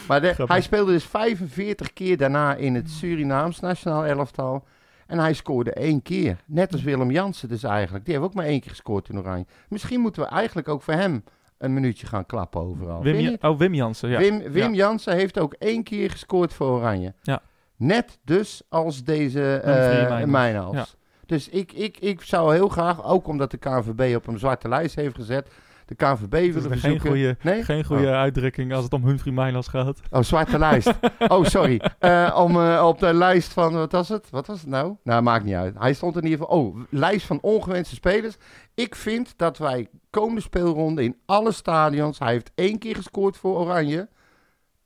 [0.09, 0.49] maar de- Grappig.
[0.49, 4.65] hij speelde dus 45 keer daarna in het Surinaams nationaal elftal.
[5.07, 6.37] En hij scoorde één keer.
[6.47, 8.05] Net als Willem Jansen dus eigenlijk.
[8.05, 9.47] Die heeft ook maar één keer gescoord in Oranje.
[9.69, 11.25] Misschien moeten we eigenlijk ook voor hem
[11.59, 13.03] een minuutje gaan klappen overal.
[13.03, 14.19] Wim, Ja- oh, Wim Jansen, ja.
[14.19, 14.77] Wim, Wim Ja.
[14.77, 17.15] Jansen heeft ook één keer gescoord voor Oranje.
[17.23, 17.41] Ja.
[17.77, 19.75] Net dus als deze eh
[20.09, 20.31] Mijnals.
[20.31, 20.75] Mijnals.
[20.77, 20.85] Ja.
[21.33, 24.95] Dus ik, ik, ik zou heel graag, ook omdat de KNVB op een zwarte lijst
[24.95, 25.51] heeft gezet,
[25.87, 27.09] de KNVB is willen geen verzoeken...
[27.09, 27.63] goede, nee?
[27.63, 30.01] geen goede uitdrukking als het om Humphrey Mijnals gaat.
[30.11, 30.93] Oh, zwarte lijst.
[31.29, 31.83] Oh, sorry.
[31.99, 34.31] Eh, om, eh, op de lijst van, wat was het?
[34.31, 34.97] Wat was het nou?
[35.03, 35.79] Nou, maakt niet uit.
[35.79, 38.37] Hij stond in ieder geval, oh, lijst van ongewenste spelers.
[38.75, 43.59] Ik vind dat wij komende speelronde in alle stadions, hij heeft één keer gescoord voor
[43.59, 44.09] Oranje,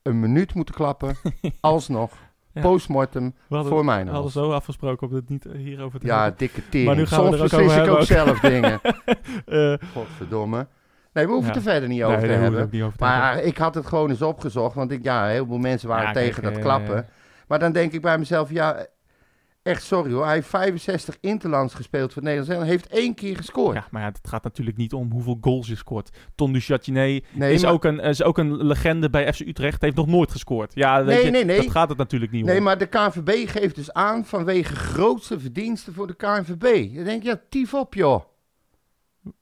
[0.02, 1.16] een minuut moeten klappen,
[1.60, 2.12] alsnog,
[2.56, 2.62] Ja.
[2.62, 6.20] postmortem, hadden, voor mij we hadden zo afgesproken om het niet eh, hierover te Ja,
[6.22, 6.38] hebben.
[6.38, 6.96] dikke Maar tering.
[6.96, 8.80] nu gaan we Soms er ook beslis ik ook zelf dingen.
[9.46, 10.66] Eh, Godverdomme.
[11.12, 11.56] Nee, we hoeven Ja.
[11.58, 12.52] het er verder niet over te hebben.
[12.52, 13.22] het ook niet over te hebben.
[13.22, 16.12] Maar ik had het gewoon eens opgezocht, want ik, ja, heel veel mensen waren Ja,
[16.12, 17.06] tegen kijk, dat eh, klappen.
[17.48, 18.86] Maar dan denk ik bij mezelf, ja,
[19.66, 20.24] echt sorry hoor.
[20.24, 23.74] Hij heeft 65 interlands gespeeld voor het Nederlands en heeft één keer gescoord.
[23.74, 26.10] Ja, maar ja, het gaat natuurlijk niet om hoeveel goals je scoort.
[26.34, 26.60] Ton du
[26.92, 29.82] nee, is, maar, ook een, is ook een legende bij FC Utrecht.
[29.82, 30.74] Heeft nog nooit gescoord.
[30.74, 31.56] Ja, weet Nee, je, nee, nee.
[31.56, 32.62] dat gaat het natuurlijk niet nee, om.
[32.62, 36.94] maar de KNVB geeft dus aan vanwege grootste verdiensten voor de KNVB.
[36.94, 38.24] Dan denk je, ja, tief op joh.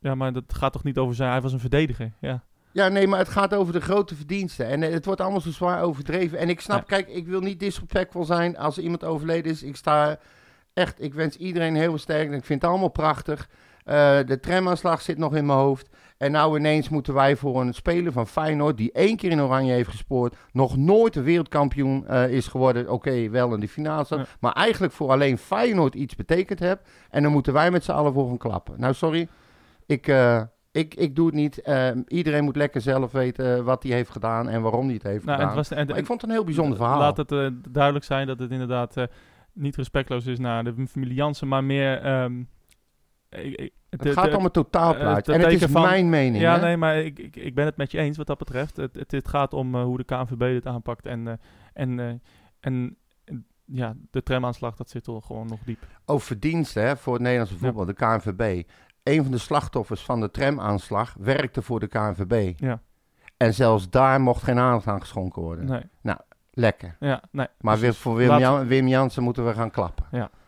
[0.01, 1.31] Ja, maar dat gaat toch niet over zijn...
[1.31, 2.45] Hij was een verdediger, ja.
[2.75, 4.66] Ja, nee, maar het gaat over de grote verdiensten.
[4.66, 6.39] En eh, het wordt allemaal zo zwaar overdreven.
[6.39, 6.85] En ik snap, Ja.
[6.97, 9.62] kijk, ik wil niet disrespectvol zijn als iemand overleden is.
[9.62, 10.18] Ik sta
[10.72, 12.33] echt, ik wens iedereen heel veel sterk.
[12.33, 13.49] Ik vind het allemaal prachtig.
[13.85, 15.89] Eh, de tramaanslag zit nog in mijn hoofd.
[16.16, 18.77] En nou ineens moeten wij voor een speler van Feyenoord...
[18.77, 20.37] die één keer in Oranje heeft gespoord...
[20.53, 22.91] nog nooit de wereldkampioen eh, is geworden.
[22.91, 24.07] Oké, wel in de finale.
[24.09, 24.25] Ja.
[24.41, 26.81] Maar eigenlijk voor alleen Feyenoord iets betekend heeft.
[27.11, 28.75] En dan moeten wij met z'n allen voor gaan klappen.
[28.81, 29.29] Nou, sorry.
[29.87, 30.07] Ik,
[30.75, 31.61] ik, ik doe het niet.
[31.62, 34.49] Eh, iedereen moet lekker zelf weten wat hij heeft gedaan...
[34.49, 35.57] en waarom hij het heeft Nou, gedaan.
[35.57, 36.99] het was, en, Maar ik vond het een heel bijzonder verhaal.
[36.99, 39.05] Laat het eh, duidelijk zijn dat het inderdaad eh,
[39.53, 42.01] niet respectloos is naar de familie Jansen, maar meer...
[42.03, 42.41] ehm,
[43.29, 45.33] ik- ik- het gaat om het totaalplaatje.
[45.33, 46.43] eh, en het is van- mijn mening.
[46.43, 46.61] Ja, hè?
[46.61, 48.77] nee, maar ik, ik, ik ben het met je eens wat dat betreft.
[48.77, 51.07] Het, het, gaat om eh, hoe de KNVB dit aanpakt.
[51.07, 51.35] En, eh,
[51.72, 55.79] en, eh, ja, de tramaanslag, dat zit al gewoon nog diep.
[56.05, 58.62] Over verdiensten hè, voor het Nederlandse voetbal, de KNVB.
[59.05, 62.53] Een van de slachtoffers van de tramaanslag werkte voor de KNVB.
[62.61, 62.81] Ja.
[63.37, 65.65] En zelfs daar mocht geen aandacht aan geschonken worden.
[66.01, 66.15] Nee,
[66.51, 66.97] Lekker.
[67.01, 67.47] ja, nee.
[67.61, 70.05] Maar weer voor Wim, Jan- Wim Jansen moeten we gaan klappen.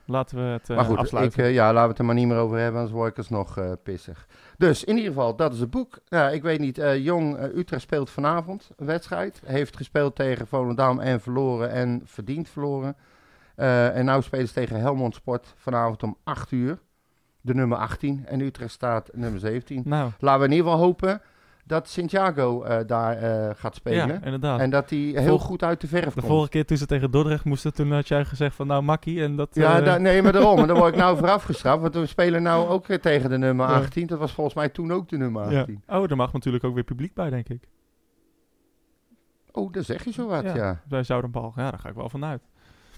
[0.09, 1.45] Laten we het eh, maar goed, ik, afsluiten.
[1.45, 3.59] eh, ja, laten we het er maar niet meer over hebben, anders word ik alsnog
[3.59, 4.27] eh pissig.
[4.59, 5.99] Dus in ieder geval, dat is het boek.
[6.05, 9.43] Ja, ik weet niet, Jong Utrecht speelt vanavond een wedstrijd.
[9.45, 12.97] Heeft gespeeld tegen Volendam en verloren en verdiend verloren.
[13.55, 16.79] En nou spelen ze tegen Helmond Sport vanavond om 8 uur.
[17.47, 19.83] De nummer 18 en Utrecht staat nummer 17.
[19.85, 21.21] nou, Laten we in ieder geval hopen
[21.65, 24.09] dat Santiago eh, daar eh, gaat spelen.
[24.09, 24.61] ja, inderdaad.
[24.61, 26.27] En dat hij heel Vol- goed uit de verf de komt.
[26.33, 29.37] vorige keer toen ze tegen Dordrecht moesten, toen had jij gezegd van nou makkie en
[29.37, 29.49] dat...
[29.55, 30.59] Ja, eh, nee, maar daarom.
[30.59, 31.81] En dan word ik nou vooraf gestraft.
[31.83, 33.75] Want we spelen nou ook weer tegen de nummer Ja.
[33.75, 34.07] 18.
[34.07, 35.59] Dat was volgens mij toen ook de nummer ja.
[35.61, 35.83] 18.
[35.87, 37.69] Oh, er mag natuurlijk ook weer publiek bij, denk ik.
[39.53, 40.55] Oh, daar zeg je zo wat, Ja.
[40.55, 40.81] ja.
[40.89, 41.53] Bij Zoudenbal.
[41.57, 42.43] Ja, daar ga ik wel vanuit.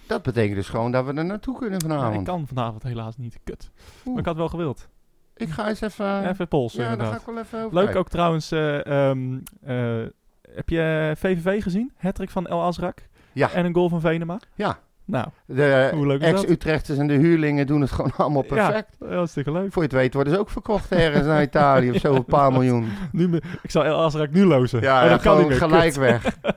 [0.09, 2.19] Dat betekent dus gewoon dat we er naartoe kunnen Ja, vanavond.
[2.19, 3.39] ik kan vanavond helaas niet.
[3.45, 3.71] Kut.
[3.99, 4.07] Oeh.
[4.07, 4.89] Maar ik had wel gewild.
[5.37, 6.29] Ik ga eens even...
[6.29, 8.01] Even polsen, ja, daar ga ik wel even over Leuk kijken.
[8.01, 8.51] ook trouwens.
[8.51, 10.07] eh, ehm, eh,
[10.55, 11.93] heb je VVV gezien?
[11.97, 13.07] Hattrick van El Azrak.
[13.33, 13.51] Ja.
[13.53, 14.39] En een goal van Venema.
[14.55, 14.79] Ja.
[15.11, 18.97] Nou, De ex-Utrechters en de huurlingen doen het gewoon allemaal perfect.
[19.01, 19.73] Ja, hartstikke leuk.
[19.73, 22.53] Voor je het weet worden ze ook verkocht ergens naar Italië of zo, een paar
[22.59, 22.89] miljoen.
[23.13, 24.81] Nu, ik zal El Azrak nu lozen.
[24.81, 25.69] Ja, Oh, ja, dat kan gewoon niet meer.
[25.69, 25.97] gelijk Kut.
[26.03, 26.37] weg.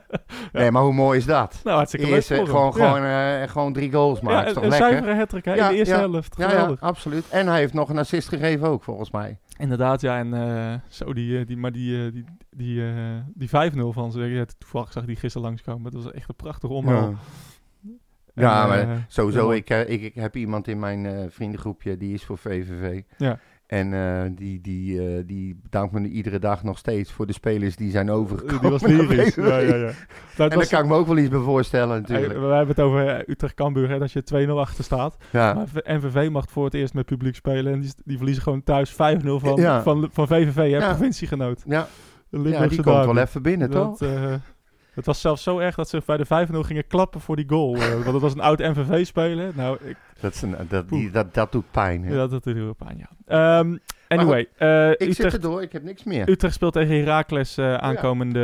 [0.52, 1.60] Nee, maar hoe mooi is dat?
[1.64, 2.38] Nou, hartstikke Eerst leuk.
[2.40, 4.88] eh, gewoon, gewoon, eh, gewoon drie goals maken, is toch een lekker?
[4.90, 6.34] zuivere hattrick hè, Ja, in de eerste helft.
[6.38, 6.80] Ja, ja, Geweldig.
[6.80, 7.24] absoluut.
[7.28, 9.38] En hij heeft nog een assist gegeven ook, volgens mij.
[9.58, 10.18] Inderdaad, ja.
[10.18, 12.82] En eh, zo, die, die, maar die, die, die,
[13.34, 13.52] die 5-0
[13.90, 14.20] van ze.
[14.20, 15.92] Ja, toevallig zag die gisteren langskomen.
[15.92, 17.08] Dat was echt een prachtige omhaal.
[17.10, 17.16] Ja.
[18.34, 21.96] Ja, En, maar eh, sowieso, ik, eh, ik, ik heb iemand in mijn eh, vriendengroepje,
[21.96, 23.00] die is voor VVV.
[23.16, 23.38] Ja.
[23.66, 27.90] En die, die, die bedankt me nu iedere dag nog steeds voor de spelers die
[27.90, 28.60] zijn overgekomen.
[28.60, 29.34] Die was lyrisch.
[29.34, 29.46] VVV.
[29.48, 29.76] Ja, ja, ja.
[29.76, 29.94] Nou, En
[30.36, 32.32] daar was- kan ik me ook wel iets bij voorstellen natuurlijk.
[32.32, 35.16] we hebben het over Utrecht-Cambuur, hè, dat je 2-0 achter staat.
[35.30, 35.54] Ja.
[35.54, 37.72] Maar NVV mag voor het eerst met publiek spelen.
[37.72, 39.82] En die, die verliezen gewoon thuis 5-0 van, Ja.
[39.82, 41.62] van, van VVV, hè, provinciegenoot.
[41.66, 41.86] Ja,
[42.30, 43.98] ja, die komt wel even binnen, toch?
[44.94, 47.76] Het was zelfs zo erg dat ze bij de 5-0 gingen klappen voor die goal.
[47.76, 49.52] eh, want het was een oud NVV-speler.
[49.54, 52.04] Nou, ik, Dat, is een, dat, die, dat, dat doet pijn.
[52.04, 52.10] hè.
[52.10, 53.08] ja, dat doet heel pijn, ja.
[53.58, 53.76] Ehm,
[54.08, 56.28] anyway, eh, ik zit Utrecht, erdoor, ik heb niks meer.
[56.28, 58.38] Utrecht speelt tegen Heracles eh, aankomende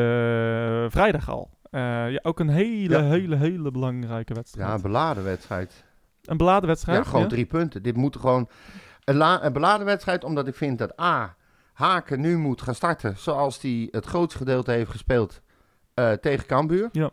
[0.85, 1.51] eh, vrijdag al.
[1.71, 1.81] Eh,
[2.11, 3.03] ja, ook een hele, Ja.
[3.05, 4.69] hele, hele belangrijke wedstrijd.
[4.69, 5.85] Ja, een beladen wedstrijd.
[6.25, 7.05] een beladen wedstrijd.
[7.05, 7.83] Ja, gewoon drie punten.
[7.83, 8.49] Dit moet gewoon
[9.05, 11.37] een, een beladen wedstrijd, omdat ik vind dat A.
[11.73, 15.41] Haken nu moet gaan starten zoals hij het grootste gedeelte heeft gespeeld
[15.99, 16.89] eh, tegen Cambuur.
[16.93, 17.11] Ja.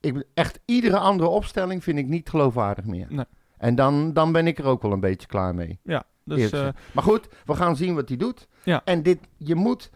[0.00, 3.06] Ik, echt iedere andere opstelling vind ik niet geloofwaardig meer.
[3.08, 3.24] Nee.
[3.58, 5.78] En dan, dan ben ik er ook wel een beetje klaar mee.
[5.82, 8.48] Ja, dus eh, maar goed, we gaan zien wat hij doet.
[8.64, 8.80] Ja.
[8.84, 9.90] En dit, je moet,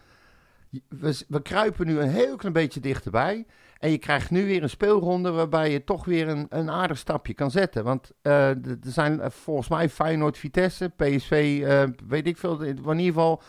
[0.89, 3.45] we, we kruipen nu een heel klein beetje dichterbij.
[3.79, 7.33] En je krijgt nu weer een speelronde waarbij je toch weer een, een aardig stapje
[7.33, 7.83] kan zetten.
[7.83, 11.63] Want eh, er zijn volgens mij Feyenoord, Vitesse, PSV,
[12.07, 12.61] weet ik veel.
[12.61, 13.41] In ieder geval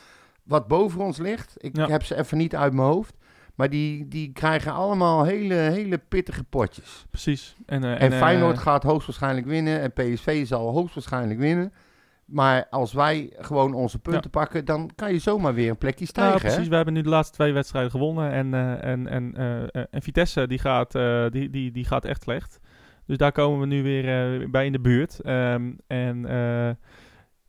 [0.42, 1.54] wat boven ons ligt.
[1.56, 1.88] Ik Ja.
[1.88, 3.14] heb ze even niet uit mijn hoofd.
[3.54, 7.06] Maar die, die krijgen allemaal hele, hele pittige potjes.
[7.10, 7.56] precies.
[7.66, 9.80] En, eh, En, eh, Feyenoord gaat hoogstwaarschijnlijk winnen.
[9.80, 11.72] En PSV zal hoogstwaarschijnlijk winnen.
[12.24, 16.10] Maar als wij gewoon onze punten pakken, dan kan je zomaar weer een plekje nou,
[16.10, 16.40] stijgen.
[16.40, 16.64] precies.
[16.64, 16.68] hè?
[16.68, 18.30] We hebben nu de laatste twee wedstrijden gewonnen.
[18.32, 19.34] En, eh, en, en,
[19.90, 20.92] en Vitesse die gaat,
[21.32, 22.60] die, die, die gaat echt slecht.
[23.06, 25.20] Dus daar komen we nu weer bij in de buurt.
[25.20, 26.26] Ehm, en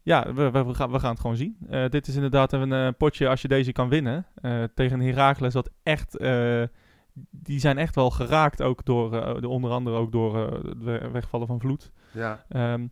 [0.03, 1.57] ja, we, we, we gaan, we gaan het gewoon zien.
[1.69, 4.25] Eh, dit is inderdaad een eh, potje als je deze kan winnen.
[4.35, 6.17] eh, tegen een Heracles dat echt...
[7.31, 11.47] die zijn echt wel geraakt ook door, de, onder andere ook door het we- wegvallen
[11.47, 11.91] van Vloed.
[12.11, 12.45] Ja.
[12.49, 12.87] Ehm,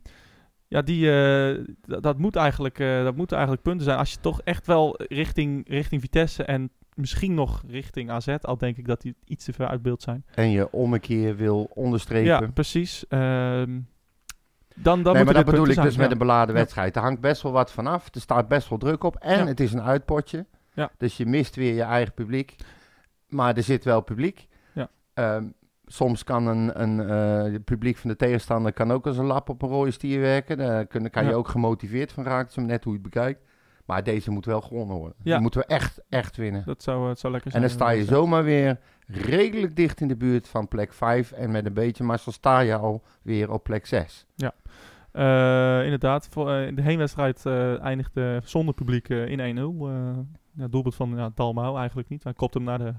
[0.68, 1.10] ja, die,
[2.00, 3.98] dat, moet eigenlijk, dat moeten eigenlijk punten zijn.
[3.98, 8.76] Als je toch echt wel richting, richting Vitesse en misschien nog richting AZ, al denk
[8.76, 10.24] ik dat die iets te ver uit beeld zijn.
[10.34, 12.26] En je om een keer wil onderstrepen.
[12.26, 13.04] Ja, precies.
[13.08, 13.80] Ehm,
[14.76, 16.96] dan, dan nee, maar dat bedoel ik dus met een beladen wedstrijd.
[16.96, 18.08] Er hangt best wel wat vanaf.
[18.14, 19.16] Er staat best wel druk op.
[19.16, 19.46] En Ja.
[19.46, 20.46] het is een uitpotje.
[20.72, 20.90] Ja.
[20.98, 22.56] Dus je mist weer je eigen publiek.
[23.28, 24.48] Maar er zit wel publiek.
[24.72, 24.88] Ja.
[25.14, 25.44] Ehm,
[25.86, 29.48] soms kan een, een eh, het publiek van de tegenstander kan ook als een lap
[29.48, 30.56] op een rode stier werken.
[30.58, 32.52] Daar kun, kan je ook gemotiveerd van raken.
[32.56, 33.40] Maar net hoe je het bekijkt.
[33.86, 35.16] Maar deze moet wel gewonnen worden.
[35.22, 36.62] Die moeten we echt, echt winnen.
[36.66, 37.68] Dat zou, het zou lekker En zijn.
[37.76, 41.32] dan sta je zomaar weer redelijk dicht in de buurt van plek 5.
[41.32, 44.26] En met een beetje mazzel sta je alweer op plek 6.
[44.34, 44.52] ja.
[45.12, 49.88] Eh, inderdaad, voor, eh, de heenwedstrijd eh, eindigde zonder publiek eh, in 1-0.
[49.88, 50.18] eh
[50.54, 52.24] ja, doelpunt van ja, Dalmau eigenlijk niet.
[52.24, 52.92] Hij kopt hem naar de,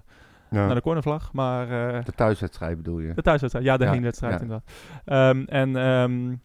[0.49, 1.34] naar de cornervlag.
[1.34, 3.14] Maar eh, De thuiswedstrijd bedoel je?
[3.14, 4.39] De thuiswedstrijd, ja, de Ja, heenwedstrijd ja.
[4.39, 4.72] inderdaad.
[5.05, 6.36] Ehm, en ehm,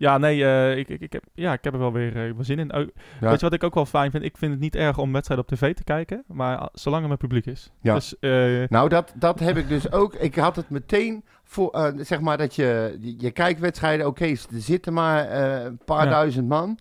[0.00, 2.58] ja, nee, eh, ik, ik, ik, heb, ja, ik heb er wel weer eh, zin
[2.58, 2.66] in.
[2.66, 2.84] Ja.
[3.20, 4.24] Weet je wat ik ook wel fijn vind?
[4.24, 7.18] Ik vind het niet erg om wedstrijden op tv te kijken, maar zolang er met
[7.18, 7.72] publiek is.
[7.80, 7.94] Ja.
[7.94, 8.30] Dus eh,
[8.68, 10.14] Nou, dat, dat heb ik dus ook.
[10.14, 14.92] Ik had het meteen voor, zeg maar, dat je, je, kijkt wedstrijden, oké, er zitten
[14.92, 15.30] maar
[15.64, 16.10] een paar Ja.
[16.10, 16.78] duizend man.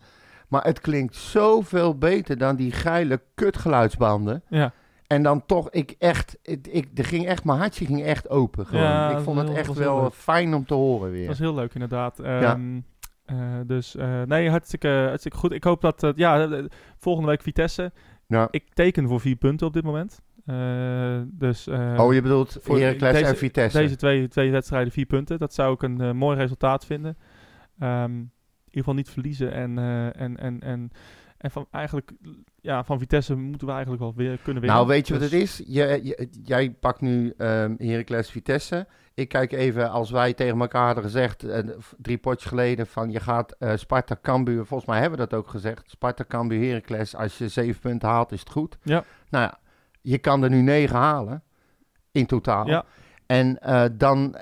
[0.47, 4.43] Maar het klinkt zoveel beter dan die geile kutgeluidsbanden.
[4.47, 4.71] ja,
[5.07, 8.65] En dan toch, ik echt, ik, ik, er ging echt, mijn hartje ging echt open
[8.65, 8.83] gewoon.
[8.83, 10.13] Ja, ik vond was het echt was wel leuk.
[10.13, 11.25] fijn om te horen weer.
[11.25, 12.19] dat is heel leuk inderdaad.
[12.19, 12.81] Ehm, eh,
[13.65, 15.51] dus eh, nee, hartstikke, hartstikke goed.
[15.51, 16.63] Ik hoop dat, eh, ja, eh,
[16.97, 17.91] volgende week Vitesse.
[18.27, 18.47] Ja.
[18.51, 20.21] Ik teken voor vier punten op dit moment.
[20.45, 23.77] Eh, dus, eh, oh, je bedoelt voor Heracles deze- en Vitesse.
[23.77, 25.39] Deze twee, twee wedstrijden, vier punten.
[25.39, 27.17] Dat zou ik een eh, mooi resultaat vinden.
[27.79, 28.29] Ehm, in
[28.65, 29.51] ieder geval niet verliezen.
[29.51, 30.91] En, eh, en, en, en,
[31.39, 32.11] en van, eigenlijk,
[32.61, 34.69] ja, van Vitesse moeten we eigenlijk wel weer kunnen winnen.
[34.79, 35.61] Nou, weet je wat Dus- het is?
[35.67, 38.87] Je, je- jij pakt nu ehm Heracles Vitesse.
[39.13, 41.63] Ik kijk even, als wij tegen elkaar hadden gezegd, eh,
[41.97, 45.47] drie potjes geleden, van je gaat eh Sparta Cambuur, volgens mij hebben we dat ook
[45.49, 48.77] gezegd, Sparta Cambuur Heracles, als je zeven punten haalt is het goed.
[48.83, 49.03] Ja.
[49.29, 49.59] Nou ja,
[50.01, 51.43] je kan er nu negen halen,
[52.11, 52.67] in totaal.
[52.67, 52.85] Ja.
[53.25, 54.35] En eh, dan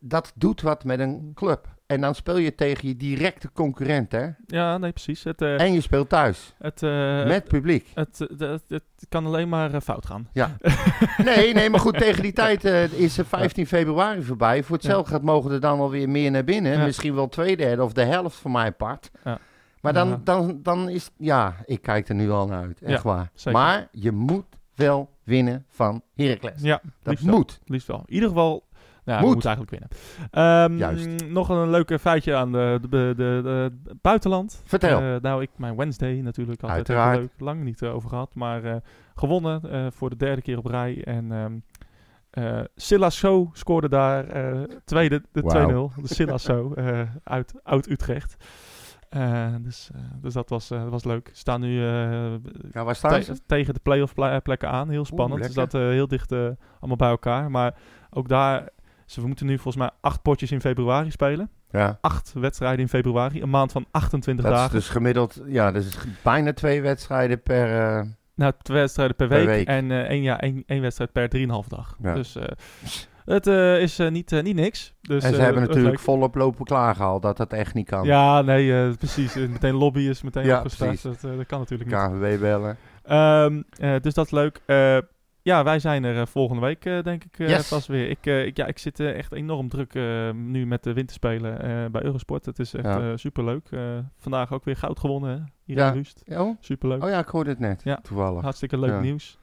[0.00, 1.78] dat doet wat met een club.
[1.90, 4.28] En dan speel je tegen je directe concurrent, hè?
[4.46, 5.24] Ja, nee, precies.
[5.24, 7.88] Het, eh, En je speelt thuis, het, eh, met publiek.
[7.94, 10.28] het, het, het, het kan alleen maar eh, fout gaan.
[11.24, 14.62] Nee, nee, maar goed, tegen die tijd eh, is er 15 februari voorbij.
[14.62, 16.72] Voor hetzelfde gaat mogen er dan alweer meer naar binnen.
[16.72, 16.84] Ja.
[16.84, 19.10] Misschien wel twee derde of de helft van mijn part.
[19.24, 19.38] Ja.
[19.80, 20.20] Maar dan, Ja.
[20.24, 23.30] dan, dan is, ja, ik kijk er nu al naar uit, echt Ja, waar.
[23.34, 23.60] zeker.
[23.60, 26.62] Maar je moet wel winnen van Heracles.
[26.62, 27.34] Ja, Dat liefst wel.
[27.36, 27.60] moet.
[27.64, 28.02] Liefst wel.
[28.06, 28.64] In ieder geval,
[29.10, 29.34] nou, Moet.
[29.34, 29.44] moet.
[29.44, 29.88] eigenlijk winnen.
[30.30, 31.28] Ehm, Juist.
[31.28, 34.62] Nog een leuke feitje aan de, de, de, buitenland.
[34.64, 35.00] Vertel.
[35.00, 37.18] Eh, nou, ik, mijn Wednesday natuurlijk altijd Uiteraard.
[37.18, 37.30] leuk.
[37.38, 38.76] Lang niet eh, over gehad, maar eh,
[39.14, 41.04] gewonnen voor de derde keer op rij.
[41.04, 41.62] En
[42.30, 44.24] eh Silla So scoorde daar
[44.84, 45.90] tweede, de Wauw.
[45.96, 46.00] 2-0.
[46.02, 48.36] De Silla So eh, uit Oud-Utrecht.
[49.60, 49.90] Dus,
[50.20, 51.28] dus dat was, eh, was leuk.
[51.32, 51.80] Ze staan nu
[52.72, 53.40] ja, waar staan te- ze?
[53.46, 54.88] tegen de playoff ple- plekken aan.
[54.88, 55.44] Heel spannend.
[55.44, 55.62] Ze lekker.
[55.70, 57.50] zaten heel dicht allemaal bij elkaar.
[57.50, 57.74] Maar
[58.10, 58.68] ook daar,
[59.10, 61.50] ze moeten nu volgens mij acht potjes in februari spelen.
[61.70, 61.98] Ja.
[62.00, 63.42] Acht wedstrijden in februari.
[63.42, 64.74] Een maand van 28 Dat is dagen.
[64.76, 67.80] dus gemiddeld, ja, dat is bijna twee wedstrijden per...
[67.98, 68.02] eh,
[68.34, 69.46] Nou, twee wedstrijden per Per week.
[69.46, 69.66] week.
[69.66, 71.96] En eh, één, ja, één, één wedstrijd per 3,5 dag.
[72.02, 72.14] Ja.
[72.14, 72.44] Dus eh,
[73.24, 73.46] het
[73.80, 74.94] is niet, niet niks.
[75.02, 76.04] Dus, en ze hebben is natuurlijk leuk.
[76.04, 78.04] volop lopen klaargehaald dat dat echt niet kan.
[78.04, 79.34] Ja, nee, precies.
[79.34, 81.00] Meteen lobby is meteen Ja, opgestart.
[81.00, 81.20] precies.
[81.20, 81.98] Dat, dat kan natuurlijk niet.
[82.00, 82.76] KNVB bellen.
[83.02, 84.60] Ehm, eh, dus dat is leuk.
[85.42, 87.68] Ja, wij zijn er eh, volgende week, eh, denk ik, Yes.
[87.68, 88.10] vast weer.
[88.10, 89.94] Ik, ik, ja, ik zit echt enorm druk
[90.34, 91.58] nu met de winterspelen
[91.92, 92.46] bij Eurosport.
[92.46, 93.16] Het is echt Ja.
[93.16, 93.68] superleuk.
[94.18, 95.38] Vandaag ook weer goud gewonnen, hè?
[95.64, 95.88] hier Ja.
[95.88, 96.22] in Rust.
[96.28, 96.56] Oh?
[96.60, 97.02] Superleuk.
[97.04, 97.96] oh ja, ik hoorde het net, Ja.
[98.02, 98.42] toevallig.
[98.42, 99.00] Hartstikke leuk Ja.
[99.00, 99.38] nieuws.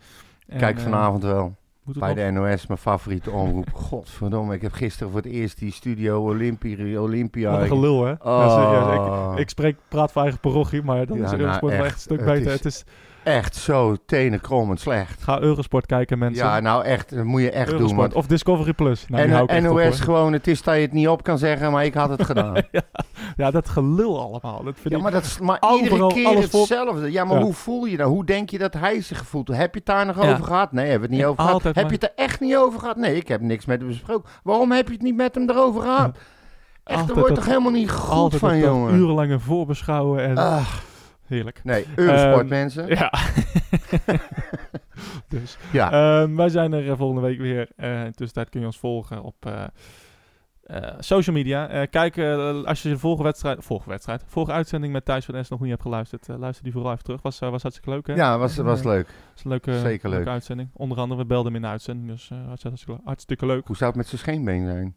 [0.47, 1.55] En, Kijk vanavond wel.
[1.99, 3.69] Bij nog- de NOS, mijn favoriete omroep.
[3.89, 6.99] Godverdomme, ik heb gisteren voor het eerst die Studio Olympia...
[7.01, 8.11] Olympia Wat een gelul, hè?
[8.11, 8.17] Oh.
[8.19, 9.33] Ja, serieus.
[9.33, 11.93] Ik, ik spreek, praat voor eigen parochie, maar dan Ja, is nou, Eurosport wel echt.
[11.93, 12.45] echt een stuk Het beter.
[12.47, 12.83] is- Het is,
[13.27, 15.23] Echt zo tenenkrommend slecht.
[15.23, 16.45] ga Eurosport kijken, mensen.
[16.45, 17.95] Ja, nou echt, dat moet je echt doen.
[17.95, 19.05] Want of Discovery Plus.
[19.07, 21.23] Nou, die hou ik en, op, NOS gewoon, het is dat je het niet op
[21.23, 22.55] kan zeggen, maar ik had het gedaan.
[23.37, 24.63] Ja, dat gelul allemaal.
[24.63, 27.11] Dat vind Ja, maar dat is maar Overal iedere keer hetzelfde.
[27.11, 27.43] Ja, maar Ja.
[27.43, 28.07] hoe voel je dat?
[28.07, 29.59] Hoe denk je dat hij zich gevoeld heeft?
[29.59, 30.31] Heb je het daar nog Ja.
[30.31, 30.71] over gehad?
[30.71, 31.63] Nee, hebben we het niet over gehad.
[31.63, 32.95] Heb je het er echt niet over gehad?
[32.95, 34.29] Nee, ik heb niks met hem besproken.
[34.43, 36.17] Waarom heb je het niet met hem erover gehad?
[36.83, 38.93] Echt, Altijd er wordt dat- toch helemaal niet goed van, jongen?
[38.95, 40.35] urenlange voorbeschouwen en
[41.27, 41.59] heerlijk.
[41.63, 42.87] nee, Eurosport, Ehm, mensen.
[42.97, 43.11] Ja.
[45.29, 45.91] dus, Ja.
[46.21, 47.69] ehm, wij zijn er eh, volgende week weer.
[47.75, 49.63] Eh in de tussentijd kun je ons volgen op eh,
[50.99, 51.85] social media.
[51.85, 52.17] Kijk,
[52.65, 55.69] als je de vorige wedstrijd, vorige wedstrijd, vorige uitzending met Thijs van S nog niet
[55.69, 57.21] hebt geluisterd, luister die vooral even terug.
[57.21, 58.13] Was, was hartstikke leuk, hè?
[58.13, 59.07] Ja, was, was leuk.
[59.33, 60.33] was een leuke, Zeker leuke leuk.
[60.33, 60.69] uitzending.
[60.73, 63.67] Onder andere, we belden hem in de uitzending, dus hartstikke, hartstikke leuk.
[63.67, 64.95] Hoe zou het met zijn scheenbeen zijn?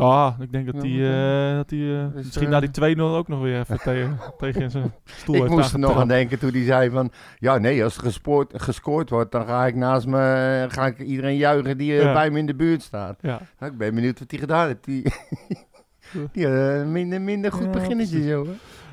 [0.00, 3.00] Ja, ik denk dat hij eh, dat die, eh, Dus, misschien eh, na die 2-0
[3.00, 6.38] ook nog weer even tegen, tegen in zijn stoel Ik moest er nog aan denken
[6.38, 7.12] toen hij zei van...
[7.38, 10.66] Ja, nee, als er gespoord, gescoord wordt, dan ga ik naast me...
[10.68, 12.12] Ga ik iedereen juichen die eh, Ja.
[12.12, 13.18] bij me in de buurt staat.
[13.20, 13.40] Ja.
[13.58, 14.84] Nou, ik ben benieuwd wat hij gedaan heeft.
[14.84, 15.02] Die,
[16.32, 18.44] die eh, minder, minder goed Ja, beginnetje zo.
[18.44, 18.50] hè.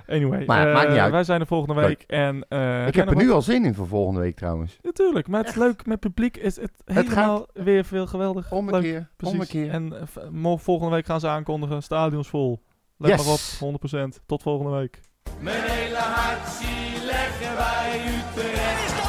[0.09, 1.11] Maar, Maar het maakt niet uit.
[1.11, 1.87] Wij zijn er volgende Leuk.
[1.87, 2.03] week.
[2.07, 4.77] En, eh, Ik heb er nu al zin in voor volgende week trouwens.
[4.81, 6.37] Natuurlijk, maar het is leuk met publiek.
[6.37, 8.51] Is het Het helemaal weer veel geweldig.
[8.51, 9.35] Om een leuk, keer, precies.
[9.35, 9.69] om een keer.
[9.69, 9.93] En
[10.33, 11.83] eh, volgende week gaan ze aankondigen.
[11.83, 12.61] Stadions vol.
[12.97, 13.25] Let Yes.
[13.25, 14.21] maar op, 100%.
[14.25, 14.99] Tot volgende week.
[15.39, 19.08] Mijn hele hart zie leggen wij Utrecht.